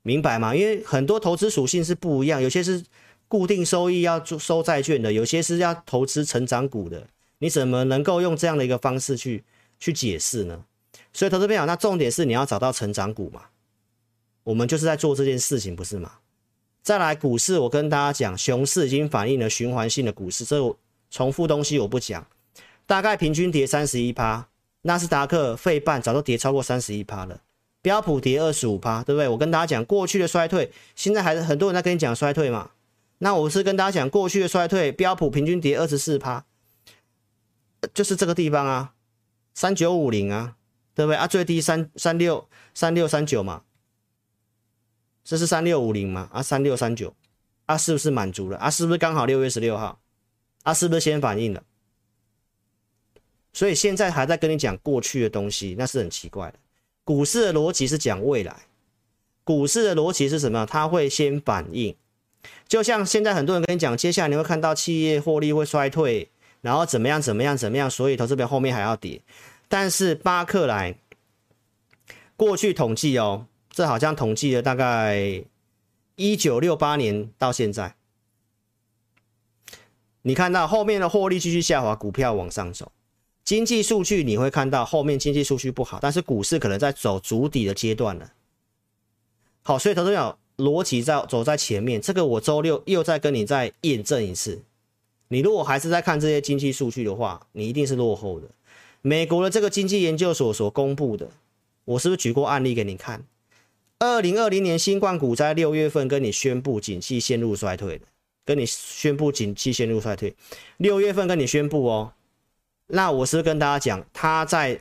[0.03, 0.57] 明白吗？
[0.57, 2.83] 因为很多投资属性是不一样，有些是
[3.29, 7.07] 固定收益要收债券的，有些是要投资成长股的。
[7.39, 9.45] 你怎么能够用这样的一个方式去
[9.79, 10.65] 去解释呢？
[11.13, 13.43] 所以投资朋友，那重点是你要找到成长股嘛。
[14.45, 16.13] 我们就是在做这件事情，不是吗？
[16.83, 20.77] 再来股市，我跟大家讲，熊市已经反映了循环性的股市，这
[21.11, 22.27] 重复东西我不讲。
[22.87, 24.49] 大概平均跌三十一趴，
[24.83, 27.43] 纳斯达克、费半早都跌超过三十一趴了。
[27.83, 29.29] 标普跌二十五趴，对不对？
[29.29, 32.71] 我跟大家讲，过去的衰退，现在还是很多人在跟你讲衰退嘛。
[33.19, 36.45] 那我是跟大家讲，过去的衰退，标普平均跌二十四趴，
[37.93, 38.95] 就是这个地方啊，
[39.55, 40.57] 三九五零啊，
[40.95, 41.27] 对不对啊？
[41.27, 43.65] 最低三三六三六三九嘛，
[45.25, 46.31] 这是三六五零嘛？
[46.33, 47.15] 啊，三六三九，
[47.67, 48.57] 啊，是不是满足了？
[48.59, 50.01] 啊，是不是刚好六月十六号？
[50.63, 51.63] 啊，是不是先反应了？
[53.53, 56.59] 所以现在还在跟你讲过去的东西，那是很奇怪的。
[57.03, 58.67] 股市的逻辑是讲未来，
[59.43, 60.65] 股市的逻辑是什么？
[60.67, 61.97] 它会先反应，
[62.67, 66.29] 就像现在很多人跟你讲，接下来你会看到企业获利会衰退，
[66.61, 69.21] 然后怎么样怎么样怎么样，所以投资表后面还要跌。
[69.69, 70.97] 但是巴克莱
[72.37, 75.45] 过去统计哦，这好像统计了大概
[76.17, 77.95] 一九六八年到现在，
[80.23, 82.93] 你看到后面的获利继续下滑，股票往上走。
[83.45, 88.31] 经济数据你会看到后面经济数据不好，但是股市可能在走足底的阶段了。
[89.63, 94.61] 好，所以投资者逻辑在走在前面，这个我周六又再跟你再验证一次。
[95.29, 98.49] 你如果还是在看这些经济数据的话，你一定是落后的。
[99.01, 101.31] 美国的这个经济研究所所公布的，
[101.85, 103.25] 我是不是举过案例给你看？
[104.01, 108.01] 二零二零年新冠股灾六月份跟你宣布景气陷入衰退，
[108.45, 110.35] 跟你宣布景气陷入衰退，
[110.77, 112.13] 六月份跟你宣布哦。
[112.89, 114.81] 那我是不是跟大家讲，他在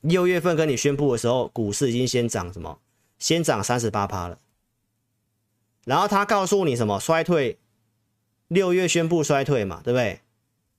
[0.00, 2.78] 六月份跟你宣布的时候，股市已经先涨什么？
[3.18, 4.38] 先涨三十八趴了。
[5.86, 6.98] 然后他告诉你什么？
[6.98, 7.60] 衰退，
[8.48, 10.20] 六月宣布衰退嘛，对不对？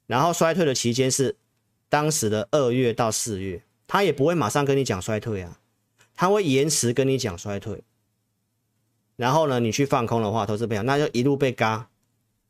[0.06, 1.38] 然后衰退的期间是
[1.88, 5.60] 当时的二月到四月，他也不会马上跟你讲衰退啊，
[6.14, 7.82] 他会延迟跟你讲衰退。
[9.16, 11.90] 然后呢，你去放空的话，投资朋友那就一路被嘎。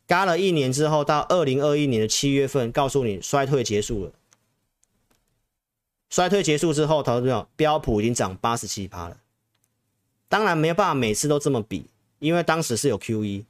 [0.08, 4.12] 嘎了一年之后，到二零二一年的七月份，告诉你衰退结束了。
[6.10, 9.20] 衰退结束之后，投资朋友标普已经涨八十七趴了。
[10.28, 11.90] 当然没有办法每次都这么比，
[12.20, 13.46] 因为当时是有 QE。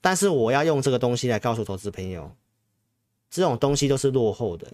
[0.00, 2.30] 但是我要用这个东西来告诉投资朋友，
[3.30, 4.70] 这种东西都是落后的。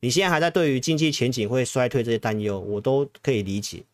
[0.00, 3.84] 你现在还在对于经济前景会衰退这些担忧，我都可以理解。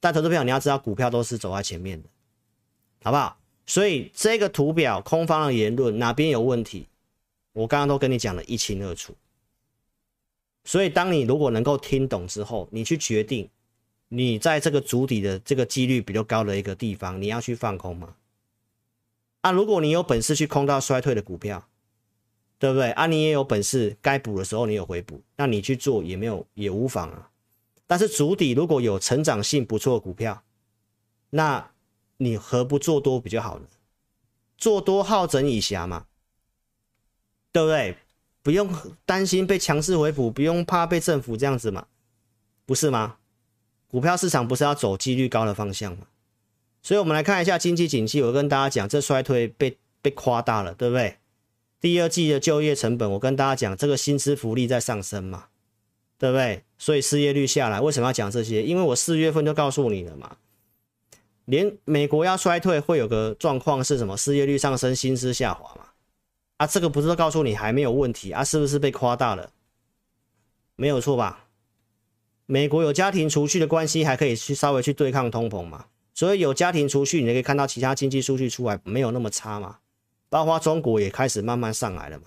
[0.00, 2.08] 但投资朋友你要知道，股票都是走在前面的，
[3.02, 3.38] 好不好？
[3.66, 6.88] 所以这个图表空方的言论哪边有问题？
[7.52, 9.14] 我刚刚都跟你讲得一清二楚。
[10.64, 13.48] 所以当你如果能够听懂之后，你去决定，
[14.08, 18.16] 你在这个主底的这个几率比较高的一个地方，你要去放空吗？
[19.40, 21.68] 啊，如果你有本事去空到衰退的股票，
[22.58, 22.90] 对不对？
[22.92, 27.30] 啊，你也有本事该补的时候你有回补，那你去做也没有也无妨啊。
[27.86, 30.42] 但是主底如果有成长性不错的股票，
[31.30, 31.70] 那。
[32.16, 33.66] 你何不做多比较好呢？
[34.56, 36.06] 做多好整以暇嘛，
[37.50, 37.98] 对不对？
[38.40, 38.72] 不用
[39.04, 41.88] 担心被强势回补，不用怕被政府这样子嘛，
[42.64, 43.16] 不是吗？
[43.94, 46.08] 股票市场不是要走几率高的方向吗？
[46.82, 48.20] 所以，我们来看一下经济景气。
[48.20, 51.18] 我跟大家讲，这衰退被被夸大了，对不对？
[51.80, 55.44] 第二季的就业成本，我跟大家讲，这个薪资福利在上升嘛，
[56.18, 56.64] 对不对？
[56.76, 58.64] 所以失业率下来，为什么要讲这些？
[58.64, 60.38] 因为我四月份就告诉你了嘛，
[61.44, 64.16] 连美国要衰退会有个状况是什么？
[64.16, 65.90] 失业率上升，薪资下滑嘛。
[66.56, 68.42] 啊，这个不是都告诉你还没有问题啊？
[68.42, 69.52] 是不是被夸大了？
[70.74, 71.43] 没有错吧？
[72.46, 75.86] 美国有家庭储蓄的关系，还可以去稍微去对抗通膨嘛。
[76.12, 79.78] 所以有家庭储蓄，你就可以看到其他经济数据出来没有那么差嘛。
[80.28, 82.24] 包括中国也开始慢慢上来了嘛，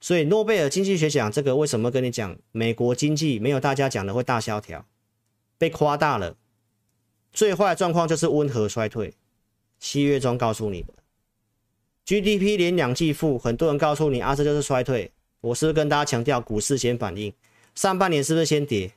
[0.00, 4.84] 所以诺贝尔经济学奖这个为什么跟你讲美国经济没有大家讲的会大萧条，
[5.56, 6.36] 被夸大了，
[7.32, 9.14] 最坏的状况就是温和衰退。
[9.78, 10.92] 七月中告诉你的
[12.04, 15.12] GDP 连两季负，很多人告诉你啊，这就是衰退。
[15.40, 17.32] 我是不是跟大家强调股市先反应，
[17.74, 18.92] 上半年是不是先跌？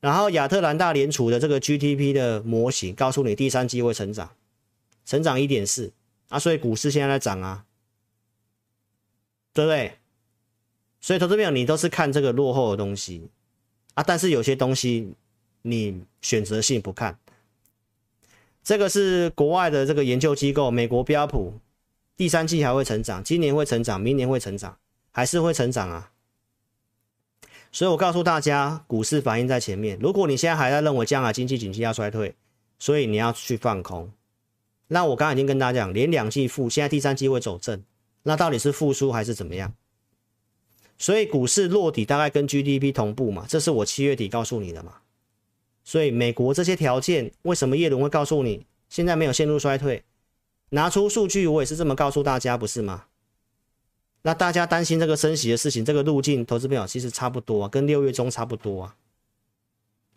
[0.00, 4.30] 然后亚特兰大联储的这个 GDP 的模型告诉你第三季会成长，
[5.04, 5.92] 成长一点四。
[6.28, 7.64] 啊，所以股市现在在涨啊，
[9.54, 9.96] 对不对？
[11.00, 13.30] 所以投资朋友，你都是看这个落后的东西
[13.94, 15.14] 啊，但是有些东西
[15.62, 17.18] 你选择性不看。
[18.62, 21.54] 这个是国外的这个研究机构，美国标普，
[22.14, 24.76] 第三季还会成长，今年会成长，明年会成长，
[25.10, 26.12] 还是会成长啊。
[27.70, 29.98] 所以我告诉大家，股市反应在前面。
[30.00, 32.34] 如果你现在还在认为将来经济景气要衰退，
[32.78, 34.10] 所以你要去放空。
[34.88, 37.82] 那我刚才已经跟大家讲，连两季负，现在第三季会走正，
[38.22, 39.74] 那到底是复苏还是怎么样？
[40.96, 44.94] 所以股市落底大概跟 GDP 同步嘛，这是我七月底告诉你的嘛。
[45.84, 50.02] 所以美国这些条件，为什么叶伦会告诉你现在没有陷入衰退？
[50.70, 53.04] 拿出数据，我也是这么告诉大家，不是吗？
[54.28, 58.94] 那大家担心这个升息的事情，这个路径，投资朋友其实差不多啊，跟六月中差不多啊。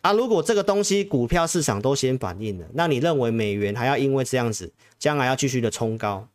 [0.02, 6.28] 啊，如果这个东西股票市场都先反应了，那你认为美元还要因为这样子，将来要继续的冲高，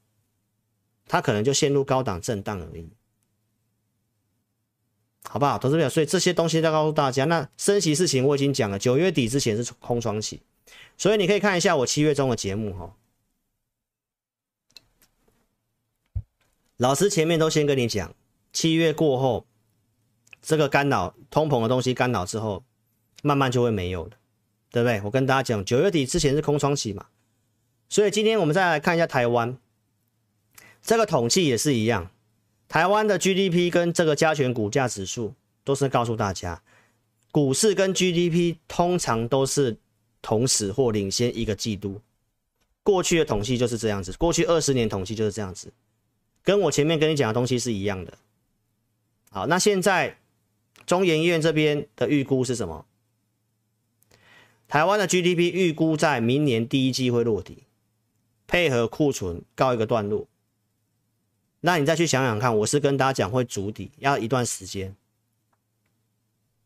[1.08, 2.90] 它可能就陷入高档震荡而已，
[5.30, 5.60] 好不好？
[5.60, 10.42] 投资朋友，所以这些东西要告诉大家，那升息事情我已经讲了，九月底之前是空窗期，
[10.98, 12.96] 所以你可以看一下我七月中的节目哈，
[16.78, 18.16] 老师前面都先跟你讲，
[18.54, 19.46] 七月过后，
[20.42, 22.64] 这个干扰通膨的东西干扰之后。
[23.24, 24.12] 慢慢就会没有了，
[24.72, 25.02] 对不对？
[25.04, 27.08] 我跟大家讲，九月底之前是空窗期嘛，
[27.90, 29.58] 所以今天我们再来看一下台湾，
[30.84, 32.12] 这个统计也是一样，
[32.70, 36.62] 台湾的 GDP 跟这个加权股价指数都是告诉大家，
[37.32, 39.76] 股市跟 GDP 通常都是
[40.22, 42.00] 同时或领先一个季度，
[42.84, 45.74] 过去的统计就是这样子，过去二十年统计就是这样子，
[46.48, 48.18] 跟我前面跟你讲的东西是一样的。
[49.32, 50.18] 好，那现在
[50.86, 52.86] 中研院这边的预估是什么？
[54.70, 57.64] 台湾的 GDP 预估在明年第一季会落底，
[58.48, 60.26] 配合库存告一个段落。
[61.60, 64.96] 那你再去想想看，我是跟大家讲会筑底，要一段时间。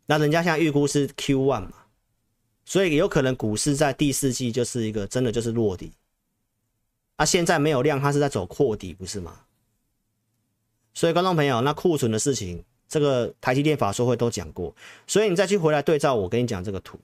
[0.06, 1.74] 那人家现在预估是 Q1 嘛，
[2.66, 5.94] 所以有可能股市在第四季就是一个真的就是落底。
[7.16, 9.40] 啊，现在没有量，它是在走扩底，不是吗？
[10.94, 14.76] 所以观众朋友，那库存的事情，这个台积电法说会都讲过，
[15.08, 17.00] 所以你再去回来对照我跟你讲这个图。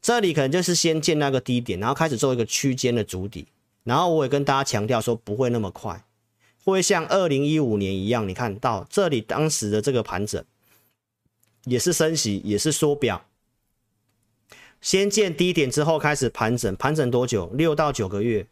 [0.00, 3.46] 这里可能就是先建那个低点，然后开始做一个区间的筑底，
[3.84, 6.04] 然后我也跟大家强调说不会那么快，
[6.64, 10.44] 会像二零一五年一样，你看到这里当时的这个盘整，
[11.64, 13.24] 也是升息，也是缩表，
[14.80, 17.50] 先建低点之后开始盘整，盘整多久？
[17.54, 18.46] 六到九个月，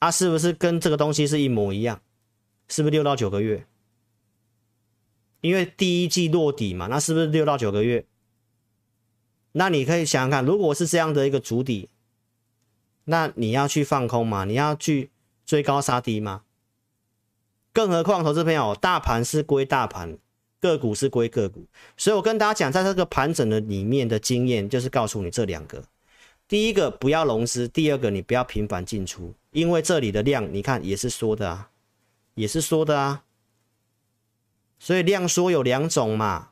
[0.00, 2.00] 啊，是不是跟这个东西是一模一样？
[2.68, 3.64] 是不是六到九个月？
[5.40, 8.04] 因为第一季落底嘛，那是不是六到九个月？
[9.52, 11.88] 那你可以想想看，如果是这样的一个主底，
[13.04, 14.44] 那你要去放空吗？
[14.44, 15.10] 你要去
[15.44, 16.42] 追高杀低吗？
[17.72, 20.18] 更何况，投资朋友，大盘是归大盘，
[20.60, 25.82] 个股是归个股，所以我跟大家讲，在这个盘整的里面的经验，就是告诉你这两个：
[26.46, 31.70] 第一个不要融资，第二个你不要频繁进出，因为这里的量你看也是缩的啊，
[32.34, 33.24] 也是缩的啊，
[34.80, 36.48] 所以量缩有两种嘛，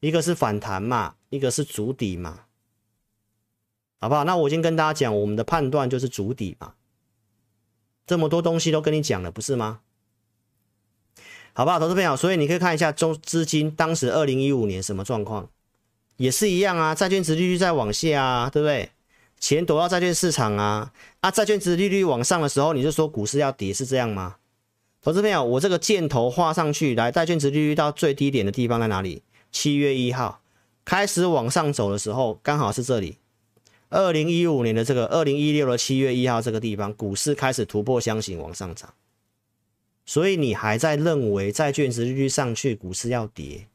[0.00, 1.16] 一个是反弹嘛。
[1.28, 2.42] 一个是筑底嘛，
[4.00, 4.22] 好不好？
[4.22, 6.74] 那我已经跟大家讲，我们的判断就是筑底嘛。
[8.06, 9.80] 这么多东西都跟你讲了，不是吗？
[11.52, 12.16] 好不好，投资朋友？
[12.16, 15.50] 所以你可以看一下中资金当时二零一五年什么状况，
[16.16, 16.94] 也是一样啊。
[16.94, 18.92] 债券殖利率在往下啊，对不对？
[19.40, 24.36] 钱躲到债券市场啊，啊，债券殖利率往上的时候，你就说股市要跌，是这样吗？
[25.06, 29.22] 投资朋友，我这个箭头画上去，来，债券殖利率到最低点的地方在哪里？
[29.52, 30.42] 七月一号。
[30.84, 33.18] 开始往上走的时候，刚好是这里，
[33.88, 38.92] 二零一五年的这个二零一六的七月一号这个地方，股市开始突破箱型往上涨。
[40.04, 43.68] 所以你还在认为债券殖利率上去，股市要跌？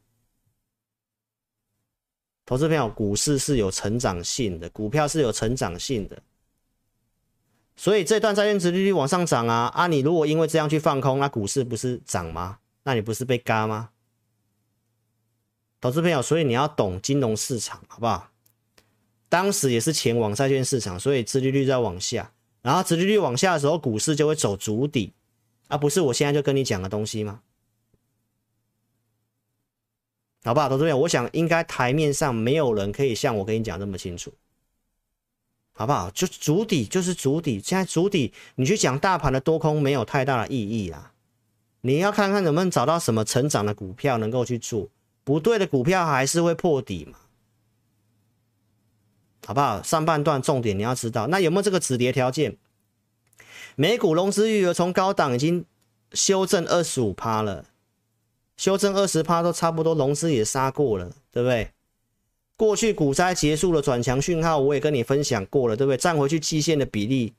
[2.46, 6.22] 投资朋友，股市是有成长性的，股票是有成长性的，
[7.82, 9.88] 所以这段债券殖利率往上涨啊啊！
[9.88, 12.60] 你如果因为这样去放空，那股市不是涨吗？
[12.84, 13.90] 那你不是被嘎吗？
[15.80, 18.30] 投资朋友，所以你要懂金融市场，好不好？
[19.30, 25.12] 当时也是钱往债券市场，所以殖利率在往下，然后殖利率往下的时候，股市就会走足底，
[25.68, 27.42] 而不是我现在就跟你讲的东西吗？
[30.44, 30.98] 好不好，投资朋友？
[31.00, 34.32] 我想应该台面上没有人可以像我跟你讲这么清楚，
[35.82, 36.12] 好不好？
[36.12, 41.12] 就筑底就是筑底，现在筑底，你去讲大盘的多空没有太大的意义啦。
[41.82, 44.88] 你要看看能不能找到什么成长的股票能够去做，
[45.24, 47.18] 不对的股票还是会破底嘛，
[49.48, 49.82] 好不好？
[49.82, 52.58] 上半段重点你要知道，那有没有这个止跌条件？
[53.76, 55.66] 美股融资余额从高档已经
[56.14, 57.66] 修正二十五趴了。
[58.56, 61.72] 修正二十趴都差不多，融资也杀过了，对不对？
[62.62, 65.98] 过去股灾结束了转强讯号，我也跟你分享过了，对不对？
[65.98, 67.34] 站回去季线的比例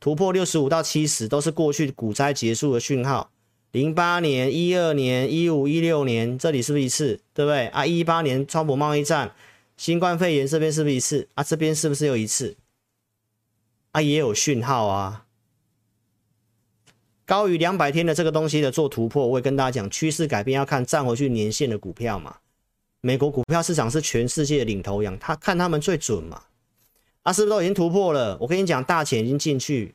[0.00, 3.30] 突破六十五到七十，都是过去股灾结束的讯号。
[3.70, 7.20] 零八年、一二年、一五、一六年，这里是不是一次？
[7.32, 7.68] 对不对？
[7.68, 9.32] 啊，一八年川普贸易战、
[9.76, 11.28] 新冠肺炎这边是不是一次？
[11.34, 12.56] 啊，这边是不是又一次？
[13.92, 15.26] 啊，也有讯号啊。
[17.24, 22.38] 高于两百天的这个东西的做突破，我会跟大家讲，趋势改变要看站回去年线的股票嘛。
[23.04, 26.44] 美国股票市场是全世界的领头羊，他看他们最准嘛。
[27.22, 28.38] 啊，是不是都已经突破了？
[28.40, 29.94] 我跟你讲，大钱已经进去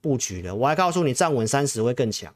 [0.00, 0.54] 布局了。
[0.54, 2.34] 我还告诉你，站稳三十会更强。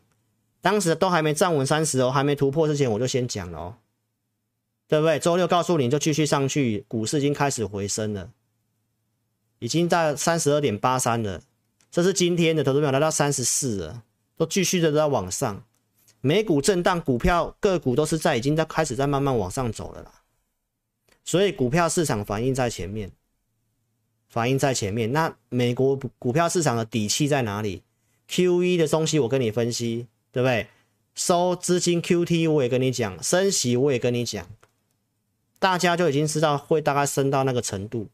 [0.60, 3.74] 当时都还没站稳三十哦，还没突破之前，我就先讲了哦，
[4.86, 5.18] 对不对？
[5.18, 8.30] 周六告诉你就继续上去，股市已经开始回升了，
[9.58, 11.40] 已经在三十二点八三了。
[11.90, 14.02] 这是今天的投资表来到三十四了。
[14.36, 15.64] 都继续的在往上，
[16.20, 20.12] 美股震荡，股票个股都是在已经在开始在慢慢往上走了啦。
[21.24, 23.10] 所以股票市场反应在前面，
[24.28, 25.12] 反应在前面。
[25.12, 27.82] 那美国股票市场的底气在哪里
[28.28, 30.68] ？QE 的东西我跟你分析，对不对？
[31.14, 34.46] 收资金 QT 我也跟你讲，升息我也跟你讲，
[35.58, 38.08] 大家就已经知道会大概升到那个程度。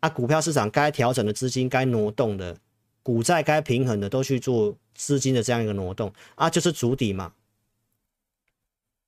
[0.00, 2.56] 啊，股票市场该调整的资金，该挪动的。
[3.04, 7.32] 股债该平衡的都去做资金的这样一个挪动啊，就是筑底嘛，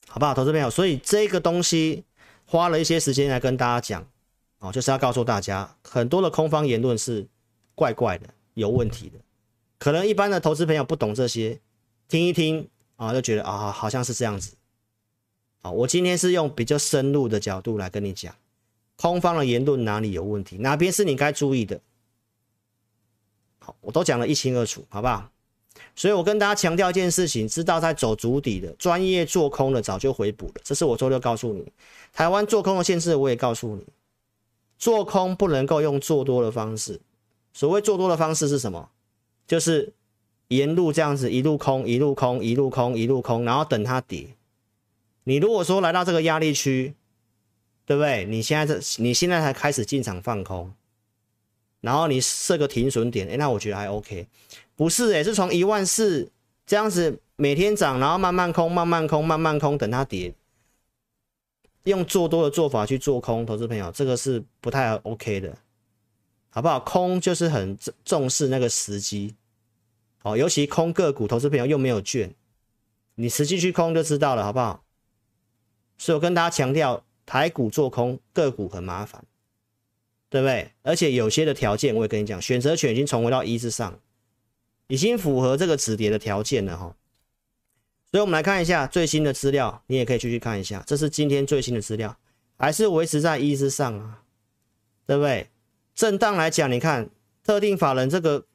[0.07, 0.69] 好不好，投资朋友？
[0.69, 2.05] 所以这个东西
[2.45, 4.07] 花了一些时间来跟大家讲
[4.59, 7.27] 哦，就是要告诉大家，很多的空方言论是
[7.75, 9.19] 怪怪的、有问题的，
[9.79, 11.59] 可能一般的投资朋友不懂这些，
[12.07, 14.57] 听一听啊，就觉得啊，好像是这样子
[15.63, 15.71] 啊。
[15.71, 18.35] 我今天是用比较深入的角度来跟你讲，
[18.97, 21.81] 空方的言论哪里有问题，哪边是你该注意的。
[23.81, 25.31] 我都讲得一清二楚，好不好？
[25.95, 30.55] 所以我跟大家强调一件事情：知道在走足底的专业做空的早就回补了。
[30.65, 31.71] 这是我周六告诉你，
[32.13, 33.85] 台湾做空的限制我也告诉你，
[34.79, 37.01] 做空不能够用做多的方式。
[37.53, 38.91] 所谓做多的方式是什么？
[39.47, 39.93] 就是
[40.49, 44.29] 沿路这样子一路空，一路空，一路空，一路空，然后等它跌。
[45.25, 46.95] 你如果说来到这个压力区，
[47.85, 48.25] 对不对？
[48.25, 50.73] 你现在这你现在才开始进场放空。
[51.87, 54.27] 然后你设个停损点，哎，那我觉得还 OK，
[54.75, 56.29] 不是哎，是从一万四
[56.67, 60.35] 这样子每天涨，然后慢慢空，慢慢空，慢慢空，等它跌，
[61.85, 65.57] 用做多的做法去做空，投资朋友，这个是不太 OK 的，
[66.51, 66.81] 好不好？
[66.81, 69.37] 空就是很重视那个时机，
[70.23, 72.35] 哦，尤其空个股，投资朋友又没有券，
[73.15, 74.83] 你实际去空就知道了，好不好？
[75.99, 79.25] 所以我跟大家强调，台股做空个股很麻烦。
[80.29, 80.73] 对不对？
[80.83, 84.01] 而且有些的条件，我也跟你讲，选择权已经重回到一之上，
[84.89, 86.97] 已经符合这个止跌的条件了哈。
[88.11, 92.17] 所以，我们来看一下最新的资料，你也可以继续看一下，这是今天最新的资料，
[92.57, 94.23] 还是维持在一之上啊？
[95.07, 95.51] 对不对？
[95.95, 97.11] 震荡来讲，你看
[97.45, 98.47] 特定法人这个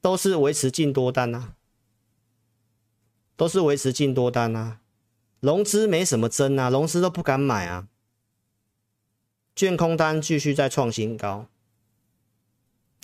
[0.00, 1.54] 都是维持净多单啊，
[3.36, 4.80] 都是维持净多单啊，
[5.40, 7.88] 融资没什么增啊，融资都不敢买啊。
[9.56, 11.46] 券空单继续在创新高，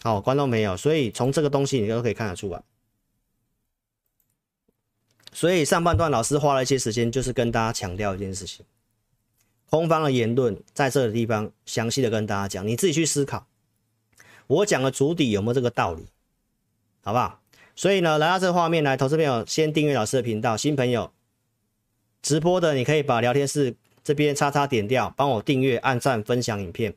[0.02, 2.62] 好，观众朋友，所以从这个东西你都可以看得出来。
[5.32, 8.66] 所以上半段老师花了一些时间，就是跟大家强调一件事情：
[9.70, 13.46] 空方的言论在这个地方详细的跟大家讲，你自己去思考。
[14.46, 16.04] 我讲的主底有没有这个道理？
[17.00, 17.40] 好不好？
[17.74, 21.10] 所以呢，来到这个画面来，投资朋友先订阅老师的频道，新朋友
[22.20, 23.74] 直播的你可以把聊天室。
[24.04, 26.94] 这边叉叉点掉，帮我订阅、按赞、分享影片，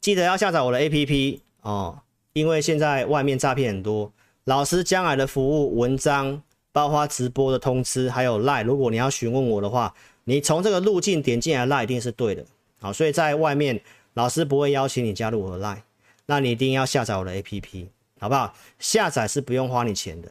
[0.00, 2.00] 记得要下载我的 APP 哦，
[2.32, 4.12] 因为现在外面诈骗很多，
[4.44, 6.42] 老师将来的服务、文章、
[6.72, 8.64] 包括直播的通知，还有 Line。
[8.64, 9.94] 如果你要询问我的话，
[10.24, 12.44] 你从这个路径点进来 Line 一定是对的。
[12.80, 13.80] 好，所以在外面
[14.12, 15.80] 老师不会邀请你加入我的 Line，
[16.26, 17.86] 那你一定要下载我的 APP，
[18.20, 18.54] 好不好？
[18.78, 20.30] 下载是不用花你钱的，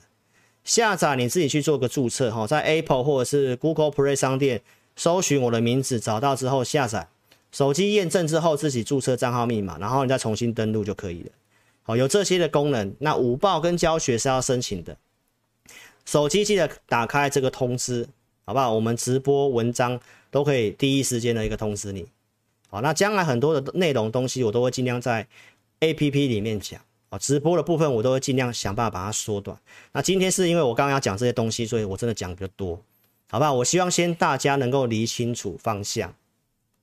[0.63, 4.61] 下载你自己去做个注册哈，在 Apple 或者是 Google Play 商店
[4.96, 7.08] 搜寻我的名字，找到之后下载，
[7.52, 11.32] 手机验证之后自己注册账号密码，然后你再重新登录就可以了。
[11.84, 14.96] 好，有这些的功能，那五报跟教学是要申请的。
[16.06, 18.08] 手机记得打开这个通知，
[18.46, 18.74] 好不好？
[18.74, 20.00] 我们直播文章
[20.32, 22.08] 都可以第一时间的一个通知你。
[22.70, 25.28] 好，那将来很多的内容东西我都会尽量在
[25.80, 26.80] APP 里面讲。
[27.10, 29.56] 啊，直播的部分我都会尽量想办法把它缩短。
[29.91, 32.82] 那今天是因为我刚刚要讲这些东西，所以我真的讲比较多，
[33.34, 33.51] 好不好？
[33.51, 36.13] 我希望先大家能够理清楚方向，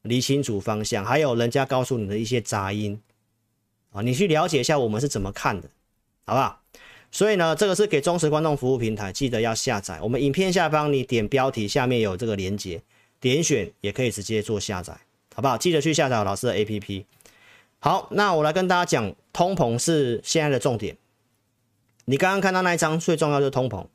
[0.02, 3.00] 理清楚方向，还有人家告诉你的一些杂音
[3.92, 5.70] 啊，你去了解一下我们是怎么看的，
[6.26, 6.60] 好不好？
[7.12, 10.00] 所以呢，这个是给忠实观众服务平台，记得要下载。
[10.02, 12.82] 我们影片下方你点标题，下面有这个连接，
[13.20, 14.92] 点选也可以直接做下载，
[15.32, 15.56] 好不好？
[15.56, 17.04] 记得去下载老师的 APP。
[17.78, 20.96] 好，那我来跟大家讲，通膨是现在的重点。
[22.06, 23.86] 你刚刚看到那一张最重要就是通膨。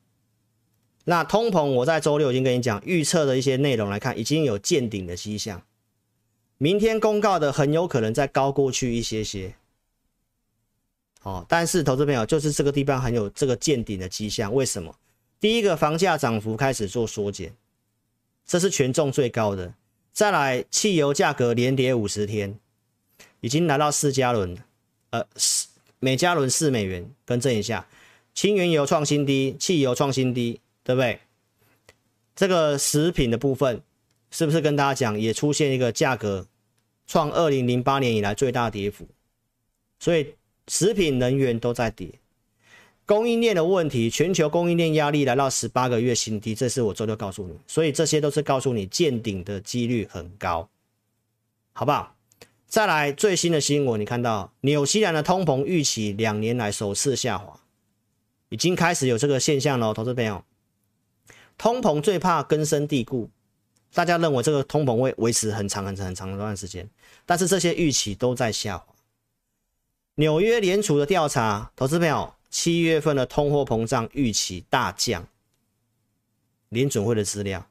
[1.05, 5.61] 那通膨我在周六已经跟你讲，预测的一些内容来看，已经有见顶的迹象。
[6.57, 9.55] 明天公告的很有可能再高过去一些些。
[11.23, 14.95] 哦，但是投资朋友就是这个地方很有这个见顶的迹象，为什么？
[15.39, 17.53] 第一个，房价涨幅开始做缩减，
[18.45, 19.73] 这是权重最高的。
[20.11, 22.57] 再来，汽油价格连跌五十天，
[23.41, 24.57] 已经来到四加仑，
[25.09, 25.67] 呃，四
[25.99, 27.87] 每加仑四美元，更正一下，
[28.33, 31.19] 轻原油创新低，汽油创新低，对不对？
[32.33, 33.81] 这个食品的部分
[34.31, 36.47] 是不是跟大家讲，也出现一个价格
[37.05, 39.05] 创二零零八年以来最大跌幅，
[39.99, 40.33] 所以。
[40.67, 42.09] 食品、能源都在跌，
[43.05, 50.67] 供应链的问题，全球供应链压力来到十八个月新低，这是我周六告诉你，所以这些都是告诉你见顶的几率很高，
[51.71, 52.15] 好不好？
[52.65, 57.59] 再来最新的新闻，你看到纽西兰的通膨预期两年来首次下滑，
[58.49, 60.43] 已经开始有这个现象了，投资朋友，
[61.57, 63.29] 通膨最怕根深蒂固，
[63.93, 66.89] 大家认为这个通膨会维持很长很长很长一段时间，
[67.25, 68.85] 但是这些预期都在下滑。
[70.15, 75.27] 纽约联储的调查，投资朋友，七月份的通货膨胀预期大降。
[76.69, 77.69] 联准会的资料，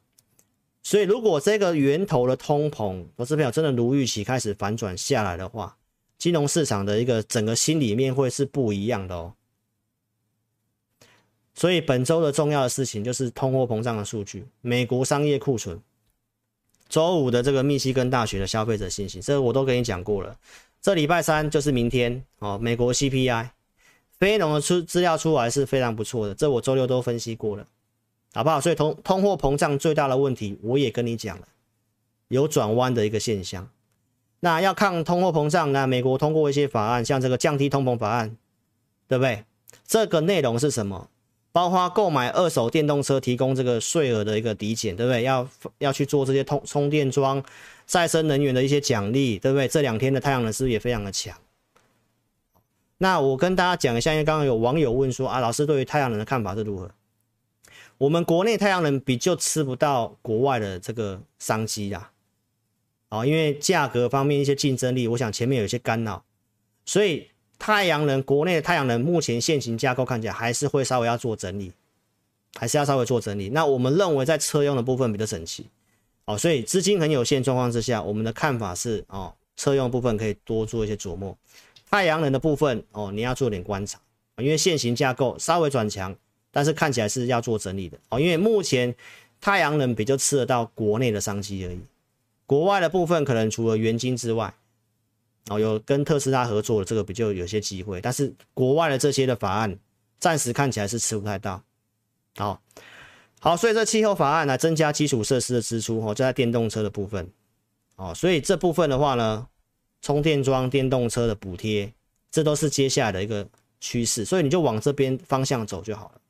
[0.82, 5.76] 所以如果这个源头的通膨，投资朋友真的如预期开始反转下来的话，
[6.16, 9.35] 金融市场的一个整个心里面会是不一样的哦。
[11.55, 15.81] 所以本周的重要的事情就是通货膨胀的数据，美国商业库存，
[16.89, 20.37] 周五的这个密西根大学的消费者信心，这个我都跟你讲过了。
[20.83, 23.49] 这礼拜三就是明天哦，美国 CPI
[24.19, 27.67] 非农的出资料出来是非常不错的，这我周六都分析过了，
[28.35, 28.61] 好不好？
[28.61, 31.47] 所以通通货膨胀最大的问题我也跟你讲了，
[32.29, 33.69] 有转弯的一个现象。
[34.41, 38.37] 那要抗通货膨胀，那美国通过一些法案，像这个降低通膨法案，
[39.09, 39.45] 对不对？
[39.87, 41.09] 这个内容是什么？
[41.55, 45.23] 包括购买二手电动车提供这个税额的一个抵减，对不对？
[45.23, 45.49] 要
[45.79, 47.41] 要去做这些充充电桩。
[47.87, 49.69] 再生能源的一些奖励，对不对？
[49.69, 51.39] 这两天的太阳能是不是也非常的强？
[52.97, 56.91] 那我跟大家讲一下，因为刚刚有网友问说啊，老师对于太阳能的看法是如何？
[57.99, 62.11] 我们国内太阳能比就吃不到国外的这个商机啦，
[63.11, 66.25] 啊，因为价格方面一些竞争力，我想前面有一些干扰，
[66.87, 67.29] 所以
[67.59, 71.73] 太阳能国内的太阳能目前现行架构看起来还是会稍微要做整理，
[72.57, 73.49] 还是要稍微做整理。
[73.51, 75.67] 那我们认为在车用的部分比较整齐。
[76.27, 81.37] 哦，所以资金很有限状况之下，我们的看法是哦，车用部分可以多做一些琢磨，
[81.91, 84.01] 太阳能的部分哦，你要做点观察，
[84.39, 86.17] 因为现行架构稍微转强，
[86.51, 88.95] 但是看起来是要做整理的哦，因为目前
[89.39, 91.79] 太阳能比较吃得到国内的商机而已，
[92.47, 94.55] 国外的部分可能除了元晶之外，
[95.51, 99.79] 哦，有跟特斯拉合作的这个比较有些机会，但是国外的这些的法案
[100.19, 101.63] 暂时看起来是吃不太到，
[102.37, 102.61] 好。
[103.41, 107.31] 好，所以这气候法案来增加基础设施的支出哦，就在电动车的部分
[107.97, 109.47] 哦，所以这部分的话呢，
[110.01, 111.93] 充电桩、电动车的补贴，
[112.31, 113.47] 这都是接下来的一个
[113.81, 116.21] 趋势，所以你就往这边方向走就好了。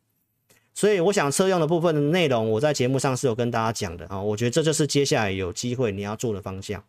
[0.74, 6.82] 所以我想车用的部分的内容，我在节目上是有跟大家讲的啊，我觉得这就是接下来有机会你要做的方向。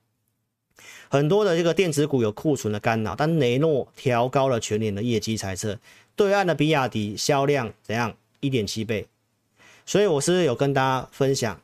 [1.09, 5.79] 很多的这个电子股有库存的干扰，但雷诺调高了全年的业绩猜测，
[6.15, 8.15] 对岸的比亚迪销量怎样？
[8.39, 9.07] 一点七倍。
[9.85, 11.61] 所以我是有跟大家分享，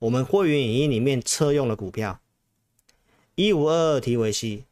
[0.00, 2.20] 我们会员影音里面车用的股票，
[3.36, 4.64] 一五二二提维西，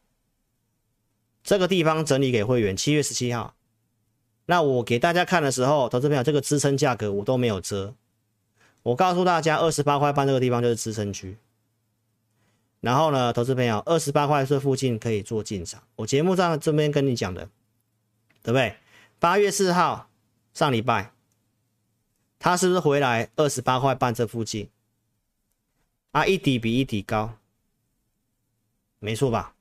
[1.43, 3.55] 这个地方整理给会员，七月十七号，
[4.45, 7.93] 那我给大家看的时候，投资朋友这个支撑价格我都没有遮。
[8.83, 11.37] 我告诉大家，二十八块半这个地方就是支撑区。
[12.83, 15.81] 然后呢，投资朋友，二十八块这附近可以做进场。
[15.95, 17.45] 我节目上这边跟你讲的，
[18.41, 18.75] 对不对？
[19.19, 20.09] 八月四号
[20.53, 21.13] 上礼拜，
[22.37, 24.67] 它是不是回来二十八块半这附近？
[26.11, 27.35] 啊，一底比一底高，
[28.99, 29.55] 没错吧？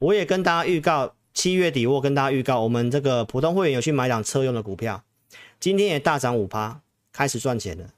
[0.00, 5.04] 我也跟大家预告，七月底我跟大家预告，我们这个普通会员有去买档车用的股票，
[5.60, 6.80] 今天也大涨五趴，
[7.12, 7.92] 开始赚钱了。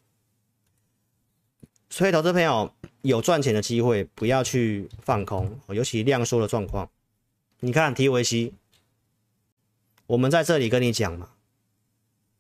[1.91, 2.73] 所以，投资朋友
[3.03, 6.89] 有赚钱的机会，不要去放空，尤其量缩的状况。
[7.61, 8.53] 你看 TVC，
[10.07, 11.31] 我们在这里跟你讲嘛，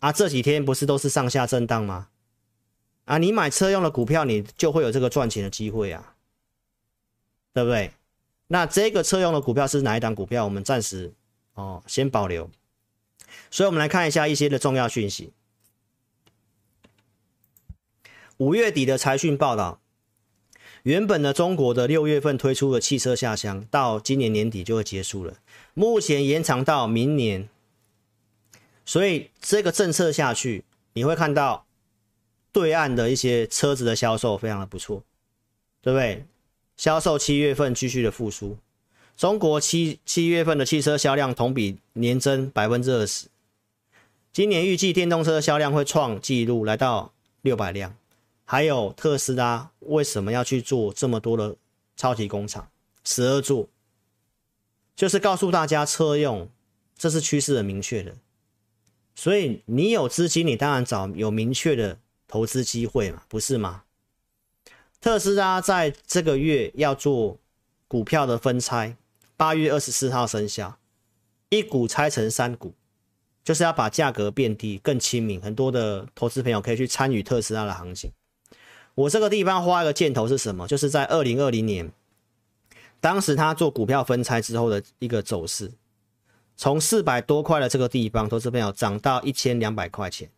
[0.00, 2.08] 啊，这几天不是都是上下震荡吗？
[3.06, 6.14] 啊，你买车用的股票，你就会有这个赚钱的机会啊，
[7.54, 7.90] 对不对？
[8.48, 10.44] 那这个车用的股票是哪一档股票？
[10.44, 11.12] 我们暂时
[11.54, 12.50] 哦先保留。
[13.50, 15.32] 所以，我们来看一下一些的重要讯息。
[18.38, 19.80] 五月底的财讯报道，
[20.84, 25.34] 原本呢，中国的六月份推出的汽车下乡，到今年年底就会结束了，
[25.74, 27.48] 目前延长到明年。
[28.84, 30.64] 所以这个政策下去，
[30.94, 31.66] 你会看到。
[32.50, 35.04] 对岸的一些车子的销售非常的不错，
[35.82, 36.24] 对不对？
[36.76, 38.56] 销售七月份继续的复苏，
[39.16, 43.26] 中国七七月份的汽车销量同比年增百分之二十，
[44.32, 47.12] 今年预计电动车销量会创纪录，来到
[47.42, 47.94] 六百辆。
[48.50, 51.54] 还有特斯拉为什么要去做这么多的
[51.96, 52.70] 超级工厂？
[53.04, 53.68] 十二座，
[54.96, 56.48] 就是告诉大家车用
[56.96, 58.16] 这是趋势很明确的，
[59.14, 61.98] 所以你有资金，你当然找有明确的。
[62.30, 63.84] 投资机会嘛，不是吗？
[65.00, 67.38] 特斯拉在这个月要做
[67.86, 68.98] 股票的分拆，
[69.34, 70.78] 八月二十四号生效，
[71.48, 72.74] 一股拆成三股，
[73.42, 75.40] 就是要把价格变低，更亲民。
[75.40, 78.10] 很多的投资朋友可以去参与特斯拉的行情。
[78.98, 80.66] 我这个地方画一个箭头是什么？
[80.66, 81.92] 就是在二零二零年，
[83.00, 85.70] 当时他做股票分拆之后的一个走势，
[86.56, 90.28] 从四百多块的这个地方，投资朋友涨到一千两百块钱。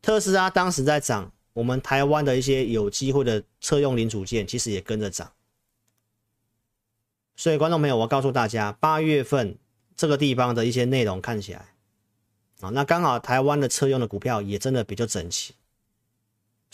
[0.00, 5.30] 特斯拉当时在涨，我们台湾的一些有机会的车用零组件其实也跟着涨。
[7.36, 9.58] 所以，观众朋友，我告诉大家，八月份
[9.94, 11.74] 这个地方的一些内容看起来
[12.62, 15.52] 啊，那刚好台湾的车用的股票也真的比较整齐。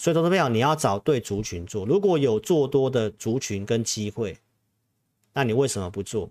[0.01, 1.85] 所以，投资朋友，你要找对族群做。
[1.85, 4.39] 如果有做多的族群跟机会，
[5.33, 6.31] 那你为什么不做？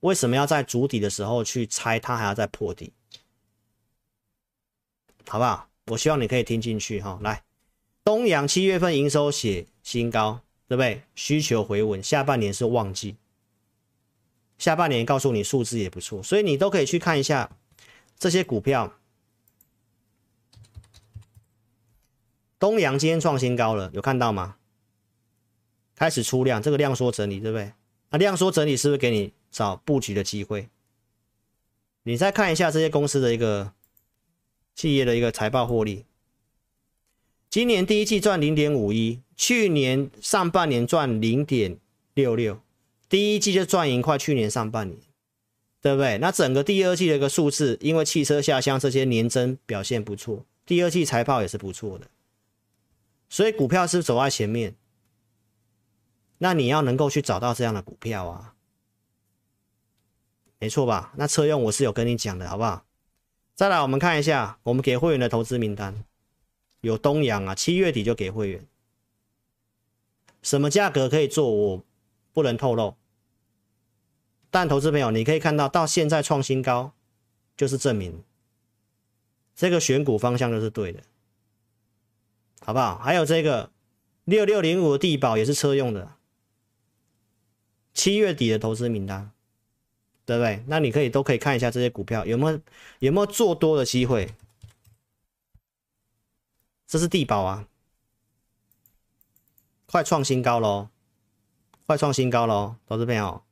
[0.00, 2.94] 为什么要在主底的时候去猜它，还要再破底？
[5.26, 5.68] 好不好？
[5.88, 7.44] 我希望你可以听进去哈，来，
[8.02, 11.02] 东阳七月份营收写新高，对不对？
[11.14, 13.16] 需求回稳，下半年是旺季，
[14.56, 17.50] 下半年告诉你数字也不错，所以你都可以去看一下
[18.18, 18.98] 这些股票。
[22.58, 24.56] 东阳今天创新高了，有看到吗？
[25.94, 27.72] 开始出量，这个量缩整理，对不对？
[28.10, 30.68] 那量缩整理是不是给你找布局的机会？
[32.02, 33.72] 你再看一下这些公司的一个。
[34.74, 36.04] 企业的一个财报获利，
[37.48, 41.78] 今年第一季赚零点五一，去年上半年赚零点
[42.12, 42.60] 六六，
[43.08, 45.00] 第一季就赚赢快去年上半年，
[45.80, 46.18] 对不对？
[46.18, 52.06] 那整个第二季的一个数字，因为汽车下乡这些年增表现不错，第二季财报也是不错的，
[53.28, 54.74] 所以股票是走在前面，
[56.38, 58.54] 那你要能够去找到这样的股票啊，
[60.58, 61.12] 没错吧？
[61.16, 62.84] 那车用我是有跟你讲的，好不好？
[63.54, 66.04] 再来，我们看一下我们给会员的投资名单，
[66.82, 68.66] 有东阳啊，七月底就给会员，
[70.42, 71.84] 什么价格可以做，我
[72.32, 72.94] 不能透露。
[74.50, 76.92] 但投资朋友，你可以看到到现在创新高，
[77.56, 78.22] 就是证明
[79.54, 81.02] 这个选股方向就是对的，
[82.60, 82.98] 好不好？
[82.98, 83.70] 还有这个
[84.24, 86.12] 六六零五的帝宝也是车用的，
[87.94, 89.30] 七月底的投资名单。
[90.24, 90.64] 对不对？
[90.66, 92.60] 那你可以都可以看一下这些股票有没有
[92.98, 94.34] 有没有做多的机会。
[96.84, 97.68] 这是地保啊，
[99.86, 100.88] 快创新高喽，
[101.86, 103.44] 快创新高喽，投资朋友。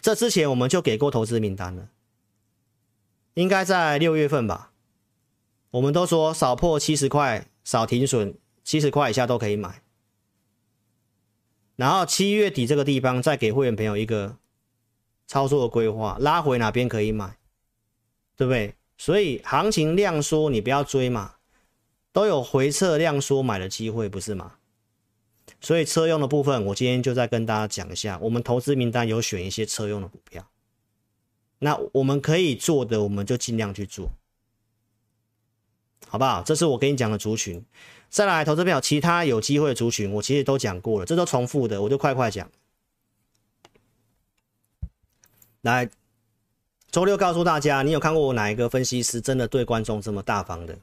[0.00, 1.90] 这之前我们就给过投资名单了，
[3.34, 4.72] 应该在六月份吧。
[5.72, 9.82] 我们都说少破七十块，少停损，七十块以下都可以买。
[11.76, 14.38] 然后七月底这个地方再给会员朋友一个。
[15.28, 17.38] 操作的规划，拉回哪边可以买，
[18.34, 18.74] 对不对？
[18.98, 21.36] 所以行情量缩，你不要追嘛，
[22.12, 24.54] 都有回撤量缩买的机会，不是吗？
[25.60, 30.50] 所以车用的部分，我今天就再跟大家讲一下，我们投资名单有选一些车用的股票，
[31.60, 34.10] 那我们可以做的，我们就尽量去做，
[36.10, 36.42] 好不好？
[36.42, 37.64] 这是我跟你讲的族群。
[38.08, 42.50] 再来，投资票，其他有机会的族群，我其实都讲过了，这都重复的，我就快快讲。
[45.60, 45.88] 来，
[46.90, 50.76] 周六告诉大家，你有看过我哪一个分析师真的对观众这么大方的？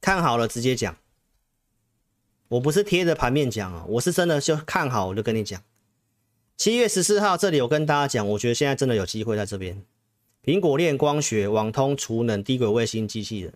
[0.00, 0.96] 看好了直接讲，
[2.48, 5.62] 我不是贴着盘面讲啊，我是真的就看好，我就跟你讲。
[6.56, 9.84] 七月十四号这里我跟大家讲，我觉得现在真的有机会在这边，
[10.42, 13.54] 苹果链、光学、网通、储能、低轨卫星、机器人，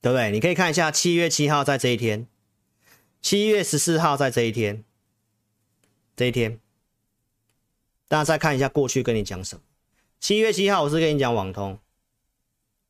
[0.00, 0.30] 对不对？
[0.30, 2.26] 你可以看一下七月七号在这一天，
[3.20, 4.84] 七月十四号在这一天，
[6.16, 6.58] 这一天。
[8.08, 9.62] 大家再看一下过去跟你讲什么？
[10.18, 11.78] 七月七号我是跟你讲网通，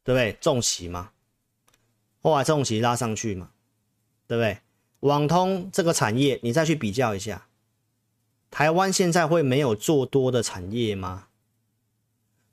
[0.02, 0.36] 对不对？
[0.40, 1.12] 重骑嘛，
[2.22, 3.50] 后来重骑拉上去嘛，
[4.26, 4.58] 对不对？
[5.00, 7.48] 网通这个产业你再去比较一下，
[8.50, 11.28] 台湾现在会没有做多的产业吗？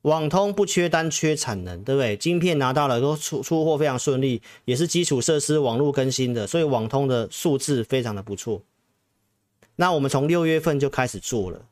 [0.07, 2.15] 网通不缺单缺产能，对不对？
[2.15, 8.61] 晶片拿到了都出出货非常顺利，也是基础设施网络更新的，所以网通的数字非常的不错。
[9.75, 11.65] 那我们从六月份就开始做了。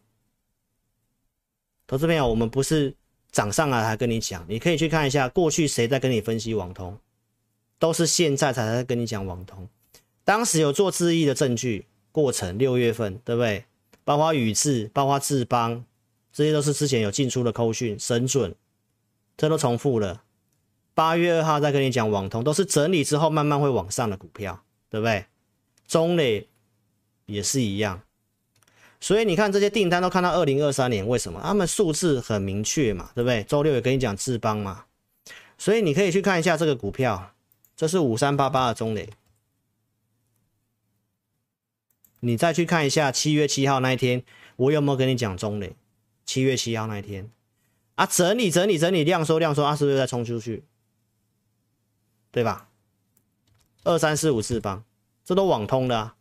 [1.87, 2.93] 投资朋友，我们不是
[3.31, 6.97] 涨上来才跟你讲，你可以去看一下过去谁在跟你分析网通，
[7.79, 9.65] 都是现在才在跟你讲网通。
[10.25, 13.63] 当时有做质疑的证据，过程六月份对不对？
[14.03, 15.85] 包括宇智，包括智邦，
[16.35, 18.53] 这些都是之前有进出的扣讯，神准，
[19.37, 20.23] 这都重复了。
[20.93, 25.27] 八月二号再跟你讲网通，都是整理之后慢慢会往上的股票，对不对？
[25.87, 26.49] 中磊
[27.25, 28.01] 也是一样。
[28.99, 31.39] 所以你看这些订单都看到二零二三年，为什么？
[31.41, 33.41] 他们数字很明确嘛，对不对？
[33.45, 34.83] 周六也跟你讲智邦嘛，
[35.57, 37.33] 所以你可以去看一下这个股票，
[37.77, 39.09] 这是五三八八的中磊。
[42.19, 44.21] 你再去看一下七月七号那一天，
[44.57, 45.73] 我有没有跟你讲中磊？
[46.25, 47.31] 七月七号那一天
[47.95, 50.65] 啊，整理整理整理，量缩量缩啊，是不是再冲出去？
[52.31, 52.69] 对吧？
[53.83, 54.83] 二三四五智邦，
[55.23, 56.17] 这都网通的啊。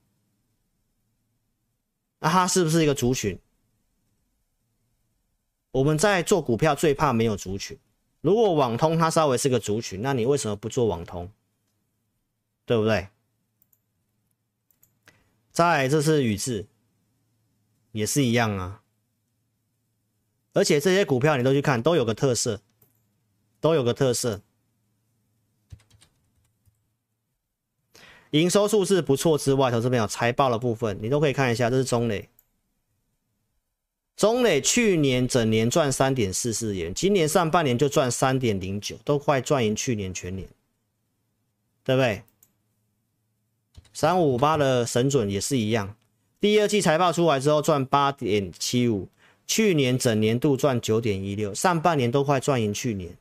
[2.21, 3.39] 那、它是不是一个族群？
[5.73, 7.77] 我们在做股票最怕没有族群。
[8.21, 11.33] 如果网通它稍微是个族群，那你为什么不做网通？
[12.65, 13.09] 对不对？
[15.51, 16.69] 再来，这是宇智，
[17.91, 18.84] 也是一样啊。
[20.55, 22.63] 而且这些股票你都去看，都有个特色，
[23.61, 24.41] 都有个特色。
[28.31, 32.29] 营收数字不错之外，投资朋友财报的部分你都可以看一下，这是中磊。
[34.17, 40.49] 中磊去年整年赚三点四四元，今年上半年就赚三点零九，都快赚赢去年全年，
[41.83, 42.23] 对不对？
[43.93, 45.97] 三五五八的神准也是一样，
[46.41, 49.09] 第二季财报出来之后赚八点七五，
[49.47, 53.17] 去年整年度赚九点一六，上半年都快赚赢去年。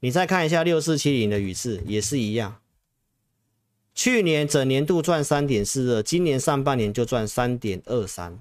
[0.00, 2.60] 你再看一下六四七零的宇智也是一样。
[3.94, 8.40] 去年整年度赚三点四二，今年上半年就赚三点二三。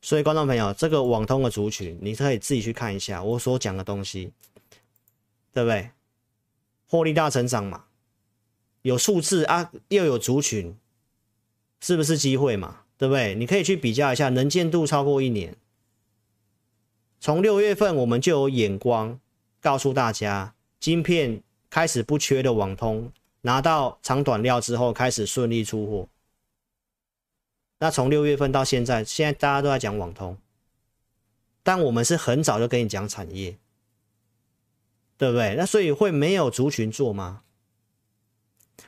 [0.00, 4.32] 所以，观众朋友，这个网通的族群，你可以自己去看一下我所讲的东西，
[5.52, 5.90] 对不对？
[6.86, 7.86] 获利大成长嘛，
[8.82, 10.76] 有数字啊，又有族群，
[11.80, 12.83] 是不是机会嘛？
[12.96, 13.34] 对不对？
[13.34, 15.56] 你可以去比较一下，能见度超过一年。
[17.20, 19.18] 从六月份我们就有眼光，
[19.60, 23.12] 告诉大家，晶片开始不缺的网通。
[23.42, 26.08] 拿到长短料之后，开始顺利出货。
[27.78, 30.38] 那从六月份到现在，现在大家都在讲网通，
[31.62, 33.58] 但我们是很早就跟你讲产业，
[35.18, 35.54] 对不对？
[35.56, 37.42] 那所以会没有族群做吗？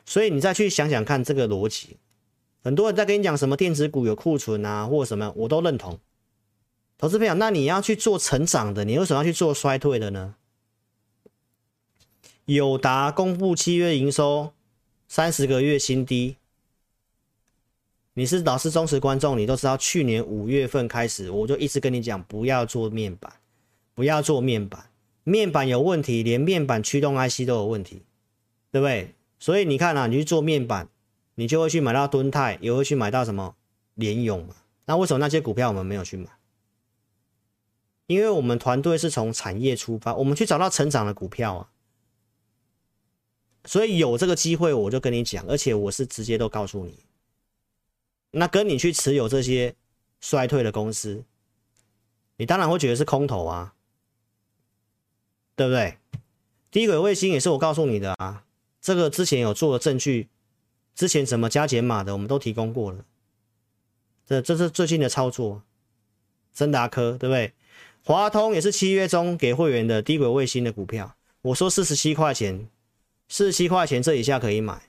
[0.06, 1.98] 所以你再去想想看这个逻辑。
[2.66, 6.00] 很多人在跟你讲什么电子股有库存啊，或者什么，我都认同。
[6.98, 10.34] 投资朋友，那你要去做成长的，你为什么要去做衰退的呢？
[12.46, 14.50] 友达公布七月营收
[15.06, 16.34] 三十个月新低，
[18.14, 23.32] 你是老师忠实观众，你都知道去年五月份开始，我就一直跟你讲不要做面板，
[23.94, 24.90] 不要做面板，
[25.22, 28.02] 面板有问题，连面板驱动 IC 都有问题，
[28.72, 29.14] 对不对？
[29.38, 30.88] 所以你看啊，你去做面板，
[31.36, 33.54] 你就会去买到敦泰，也会去买到什么
[33.94, 34.56] 联咏嘛。
[34.86, 36.28] 那为什么那些股票我们没有去买？
[38.06, 41.70] 因为我们团队是从产业出发，我们去找到成长的股票啊。
[43.64, 47.00] 所以有这个机会，我就跟你讲，而且我是直接都告诉你。
[48.30, 49.74] 那跟你去持有这些
[50.20, 51.24] 衰退的公司，
[52.36, 53.74] 你当然会觉得是空头啊，
[55.56, 55.98] 对不对？
[56.70, 58.44] 低轨卫星也是我告诉你的啊，
[58.80, 60.28] 这个之前有做的证据，
[60.96, 63.04] 之前怎么加减码的，我们都提供过了。
[64.26, 65.62] 这这是最近的操作，
[66.52, 67.52] 森达科，对不对？
[68.02, 72.68] 华通也是七月中给会员的低轨卫星的股票，我说四十七块钱，
[73.28, 74.88] 四十七块钱这以下可以买。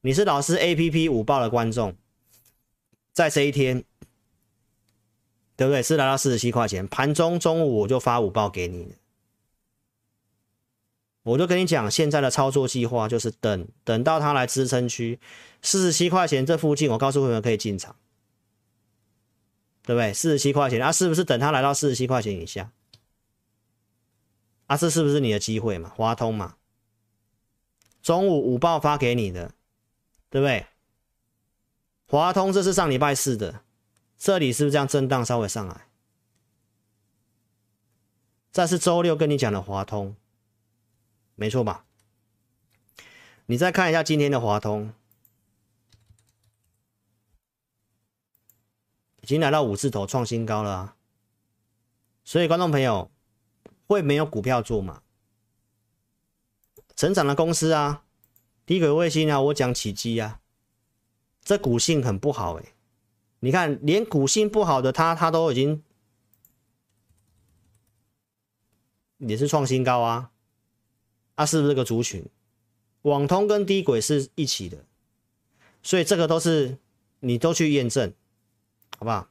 [0.00, 1.94] 你是老师 APP 午报的观众，
[3.12, 3.84] 在这一天，
[5.54, 5.82] 对不对？
[5.82, 8.88] 是来到四十七块钱，盘中中午我就发午报给你。
[11.26, 15.18] 我就跟你讲，现在的操作计划就是等等到它来支撑区
[15.60, 17.96] 四十七块钱这附近，我告诉会员可以进场，
[19.82, 20.14] 对不对？
[20.14, 22.70] 四十七块钱啊，是不是等它来到四十七块钱以下？
[24.68, 25.90] 啊，这是不是你的机会嘛？
[25.96, 26.54] 华通嘛，
[28.00, 29.52] 中午午报发给你的，
[30.30, 30.66] 对不对？
[32.06, 33.62] 华通这是上礼拜四的，
[34.16, 35.88] 这里是不是这样震荡稍微上来？
[38.52, 40.14] 这是周六跟你讲的华通。
[41.36, 41.84] 没错吧？
[43.46, 44.92] 你再看一下今天的华通，
[49.20, 50.96] 已经来到五字头创新高了啊！
[52.24, 53.10] 所以观众朋友
[53.86, 55.02] 会没有股票做吗？
[56.96, 58.02] 成长的公司啊，
[58.64, 60.40] 低轨卫星啊，我讲起基啊，
[61.42, 62.72] 这股性很不好哎、
[63.40, 65.84] 你看，连股性不好的它，它都已经
[69.18, 70.32] 也是创新高啊！
[71.36, 72.24] 啊，是不是这个族群？
[73.02, 74.84] 网通跟低轨是一起的，
[75.80, 76.76] 所以这个都是
[77.20, 78.12] 你都去验证，
[78.98, 79.28] 好不好？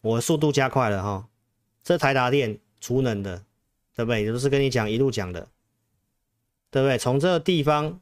[0.00, 1.28] 我速度加快了哈，
[1.84, 3.44] 这台达电储能的，
[3.94, 4.24] 对不对？
[4.24, 5.48] 也都是跟你讲一路讲的，
[6.70, 6.98] 对不对？
[6.98, 8.00] 从这个地方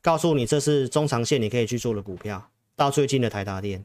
[0.00, 2.50] 告诉你，这是中长线你可以去做的股票。
[2.76, 3.84] 到最近的台达电，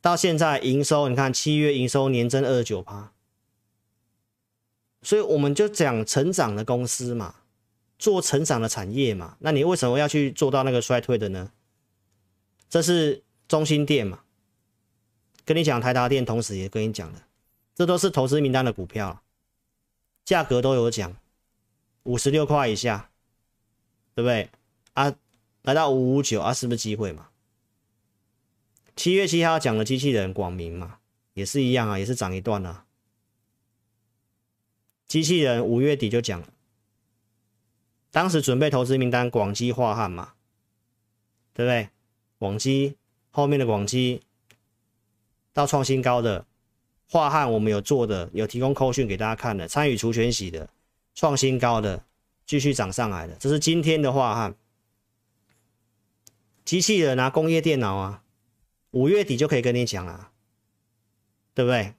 [0.00, 3.12] 到现在营收，你看七月营收年增二十九趴。
[5.02, 7.34] 所以我们就讲成长的公司嘛，
[7.98, 9.36] 做成长的产业嘛。
[9.40, 11.50] 那你为什么要去做到那个衰退的呢？
[12.70, 14.20] 这是中心店嘛，
[15.44, 17.26] 跟你讲台达电，同时也跟你讲了，
[17.74, 19.22] 这都是投资名单的股票，
[20.24, 21.16] 价格都有讲，
[22.04, 23.10] 五十六块以下，
[24.14, 24.48] 对不对？
[24.94, 25.14] 啊，
[25.62, 27.28] 来到五五九啊，是不是机会嘛？
[28.94, 30.98] 七月七号讲的机器人广明嘛，
[31.34, 32.86] 也是一样啊，也是涨一段啊。
[35.12, 36.48] 机器人五月底就讲了，
[38.10, 40.32] 当时准备投资名单广基樺汉嘛，
[41.52, 41.90] 对不对？
[42.38, 42.96] 广基
[43.30, 44.22] 后面的广基
[45.52, 46.46] 到创新高的
[47.10, 50.70] 樺汉，我们有做的，有提供扣讯给大家看的，参与除权洗的
[51.14, 52.02] 创新高的
[52.46, 54.54] 继续涨上来的，这是今天的樺汉。
[56.64, 58.22] 机器人啊，工业电脑啊，
[58.92, 60.32] 五月底就可以跟你讲啊，
[61.52, 61.92] 对不对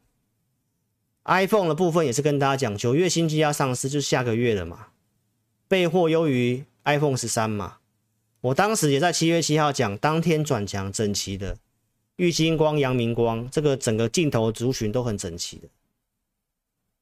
[1.26, 4.88] ？iPhone 的部分也是跟大家讲，九月新机要上市，就是下个月了嘛。
[5.68, 7.78] 备货优于 iPhone 十三嘛。
[8.42, 11.58] 我当时也在七月七号讲，当天转强整齐的，
[12.18, 15.70] 玉晶光、阳明光这个整个镜头族群都很整齐的，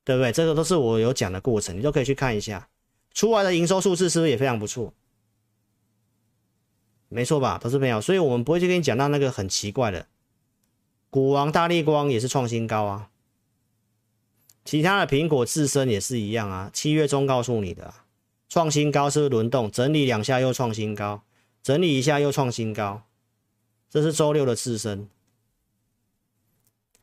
[0.04, 0.32] 对不对？
[0.32, 2.70] 这个都是我有讲的过程，你都可以去看一下。
[3.14, 4.94] 出来的营收数字是不是也非常不错？
[7.10, 8.00] 没错吧，投资朋友？
[8.00, 10.08] 所以我们不会去跟你讲到那个很奇怪的，
[11.10, 13.11] 股王大力光也是创新高啊。
[14.64, 17.94] 其他的苹果自身也是一样啊，七月中告诉你的，
[18.48, 21.24] 创新高是轮动整理两下又创新高，
[21.64, 23.04] 整理一下又创新高，
[23.90, 25.10] 这是周六的自身。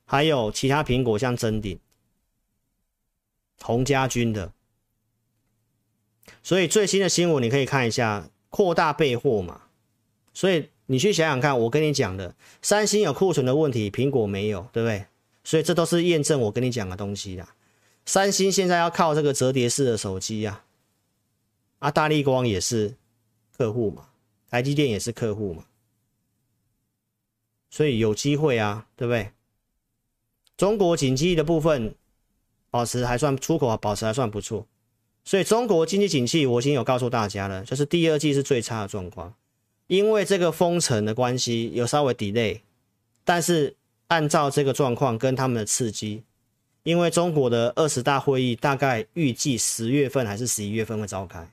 [0.05, 1.79] 还有其他苹果像臻鼎、
[3.61, 4.53] 洪家军的，
[6.43, 9.63] 所以最新的新闻你可以看一下，扩大备货嘛。
[10.33, 15.05] 所以你去想想看，我跟你讲的，三星有库存的问题，苹果没有，对不对？
[15.49, 17.55] 所以这都是验证我跟你讲的东西啦。
[18.05, 20.63] 三星现在要靠这个折叠式的手机呀，
[21.79, 22.97] 啊，大立光也是
[23.57, 24.11] 客户嘛，
[24.51, 25.65] 台积电也是客户嘛，
[27.71, 29.31] 所以有机会啊，对不对？
[30.59, 31.95] 中国经济的部分
[32.69, 34.67] 保持还算出口保持还算不错，
[35.25, 39.35] 所以中国经济景气我已经有告诉大家了，就是第二季是最差的状况，
[39.87, 42.61] 因为这个封城的关系有稍微 delay，
[43.25, 43.77] 但是。
[44.09, 46.25] 按照这个状况跟他们的刺激，
[46.83, 51.53] 因为中国的二十大会议大概预计十月份还是十一月份会召开，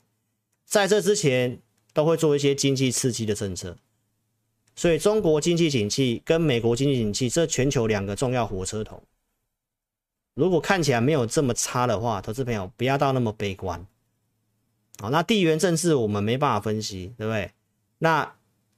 [0.65, 1.59] 在这之前
[1.93, 3.77] 都会做一些经济刺激的政策，
[4.75, 9.03] 所以中国经济景气跟美国经济景气这全球两个重要火车头，
[10.33, 13.85] 如果看起来没有这么差的话，投资朋友不要到那么悲观。
[14.99, 17.51] 好，那地缘政治我们没办法分析，对不对？
[17.97, 18.35] 那。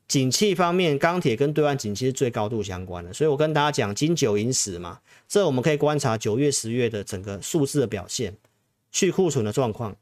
[0.08, 8.36] 景气方面，钢铁跟对岸景气是最高度相关的，所以我跟大家讲金九银十嘛，这我们可以观察九月、十月的整个数字的表现，
[8.92, 9.96] 去库存的状况，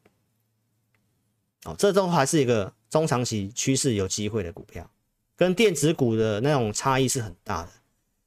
[1.65, 4.89] 哦，这都还是一个中长期趋势有机会的股票，
[5.35, 7.69] 跟电子股的那种差异是很大的。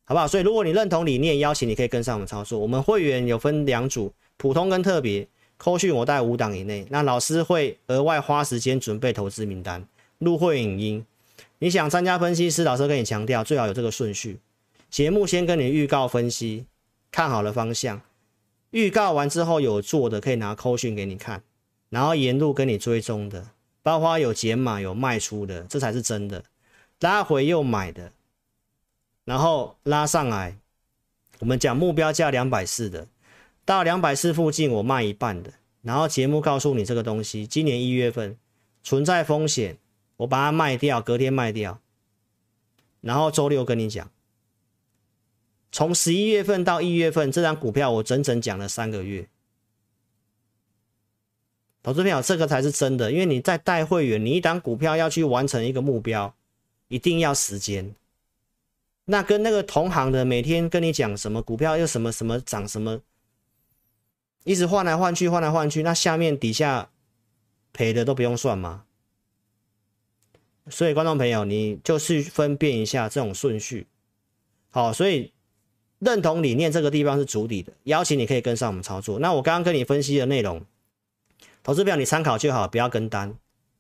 [0.05, 0.27] 好不好？
[0.27, 2.59] 所以如果你认同理念，邀请你可以跟上我们操作。
[2.59, 5.29] 我们会员有分两组，普通跟特别。
[5.59, 11.05] 扣讯我带五档以内，那老师会额外花时间准备投资名单、入会影音。
[11.61, 14.39] 你想参加分析师，老师跟你强调，最好有这个顺序。
[14.89, 16.67] 节目先跟你预告分析，
[17.11, 18.01] 看好的方向。
[18.71, 21.43] 预告完之后有做的，可以拿扣讯给你看，
[21.89, 23.49] 然后沿路跟你追踪的，
[23.83, 26.45] 包括有减码、有卖出的，这才是真的。
[27.01, 28.13] 拉回又买的，
[29.25, 30.57] 然后拉上来，
[31.41, 33.09] 我们讲目标价两百四的。
[33.65, 35.53] 到两百四附近，我卖一半的，
[35.83, 38.39] 然后节目告诉你这个东西，今年一月份
[38.83, 39.77] 存在风险，
[40.19, 41.81] 我把它卖掉，隔天卖掉，
[43.01, 44.11] 然后周六跟你讲，
[45.73, 49.29] 从十一月份到一月份，这张股票我整整讲了三个月。
[51.83, 56.35] 投资朋友，这个才是真的，因为你在带会员，你一档股票要去完成一个目标，
[56.89, 57.95] 一定要时间。
[59.05, 63.01] 那跟那个同行的每天跟你讲什么股票又什么什么涨什么。
[64.45, 66.91] 一直换来换去，换来换去，那下面底下
[67.73, 68.85] 赔的都不用算吗？
[70.71, 73.87] 所以观众朋友，你就去分辨一下这种顺序。
[74.71, 75.33] 好，所以
[75.99, 79.19] 认同理念这个地方是主底的，邀请你可以跟上我们操作。
[79.19, 80.63] 那我刚刚跟你分析的内容，
[81.63, 83.35] 投资表你参考就好，不要跟单。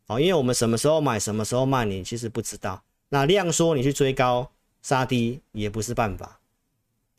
[0.06, 2.82] 好，因为我们什么时候买，什么时候卖，你其实不知道。
[3.10, 4.50] 那量缩你去追高
[4.82, 6.40] 杀低也不是办法，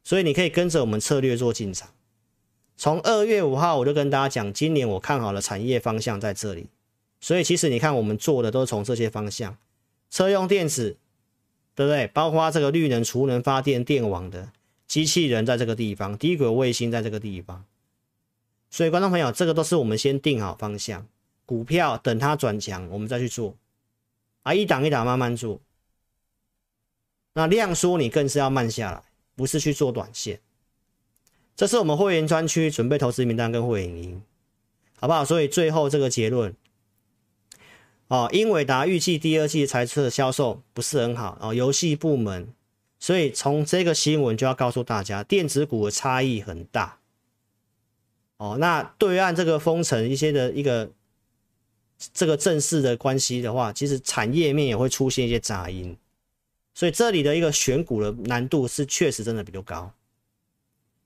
[0.03, 1.89] 所以你可以跟着我们策略做进场。
[2.75, 6.67] 从二月五号我就跟大家讲，今年我看好了产业方向在这里，
[7.19, 9.57] 所以其实你看我们做的都是从这些方向，
[10.09, 10.97] 车用电子，
[11.75, 12.07] 对不对？
[12.07, 14.51] 包括这个绿能、储能、发电、电网的
[14.87, 17.65] 机器人在这个地方，低轨卫星在这个地方，
[18.69, 21.05] 所以观众朋友，这个都是我们先定好方向，
[21.45, 23.55] 股票等它转强，我们再去做，
[24.43, 25.59] 啊，一档一档慢慢做，
[27.33, 29.03] 那量缩你更是要慢下来，
[29.35, 30.39] 不是去做短线。
[31.55, 34.23] 这是我们会员专区准备投资名单跟会员营，
[34.97, 35.25] 好不好？
[35.25, 36.55] 所以最后这个结论，
[38.09, 42.51] 哦，英伟达预计第二季财测销售不是很好哦，游戏部门，
[42.99, 46.97] 所以从这个新闻就要告诉大家，电子股的差异很大，
[48.37, 50.89] 哦，那对岸这个封城一些的一个
[52.11, 55.95] 这个正式的关系的话，其实产业面也会出现一些杂音，
[56.73, 59.93] 所以这里的一个选股的难度是确实真的比较高。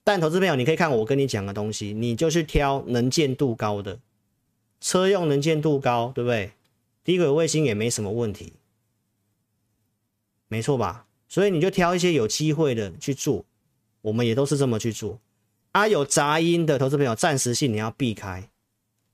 [0.05, 3.99] 但投资朋友，你可以看我跟你讲的东西，你就去挑能见度高的
[4.79, 6.53] 车用，能见度高，对不对？
[7.03, 8.53] 低轨卫星也没什么问题，
[10.47, 11.07] 没错吧？
[11.27, 13.45] 所以你就挑一些有机会的去做，
[14.01, 15.19] 我们也都是这么去做。
[15.71, 18.49] 啊，有杂音的投资朋友，暂时性你要避开。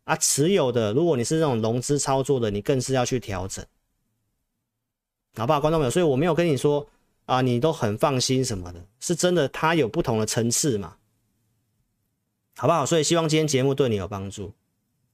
[0.04, 3.66] 啊，持有的，如果你是那种融资操作的，你更是要去调整，
[5.36, 5.92] 好不好，观众朋友？
[5.92, 6.88] 所以我没有跟你说。
[7.26, 10.98] 啊，你都很放心什么的，是真的，它有不同的层次嘛，
[12.58, 12.84] 好不好？
[12.88, 14.52] 所以希望今天节目对你有帮助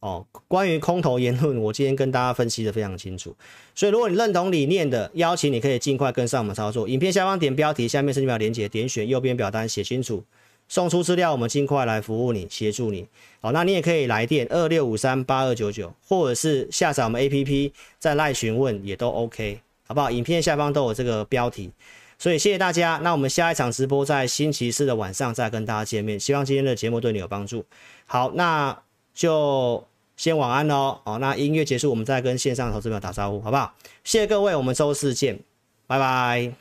[0.06, 0.26] 哦。
[0.47, 3.36] 关于空头言论，我今天跟大家分析的非常清楚。
[3.74, 6.88] 所以如果你认同理念的，邀请你可以尽快跟上我们操作。
[6.88, 10.24] 影片下方点标题，下面是秒连接，点选右边表单写清楚，
[10.68, 13.08] 送出资料，我们尽快来服务你，协助你。
[13.41, 20.12] 好，那你也可以来电二六五三八二九九，或者是下载我们 APP，在赖询问也都 OK，好不好？
[20.12, 21.72] 影片下方都有这个标题。
[22.18, 26.18] 所以谢谢大家，那我们下一场直播在星期四的晚上再跟大家见面。
[26.18, 27.66] 希望今天的节目对你有帮助。
[28.06, 28.76] 好，那
[29.14, 29.84] 就
[30.18, 33.74] 先晚安喽哦那音乐结束我们再跟线上投资朋友打招呼好不好？
[34.03, 35.39] 谢谢各位我们周四见
[35.88, 36.53] 拜拜。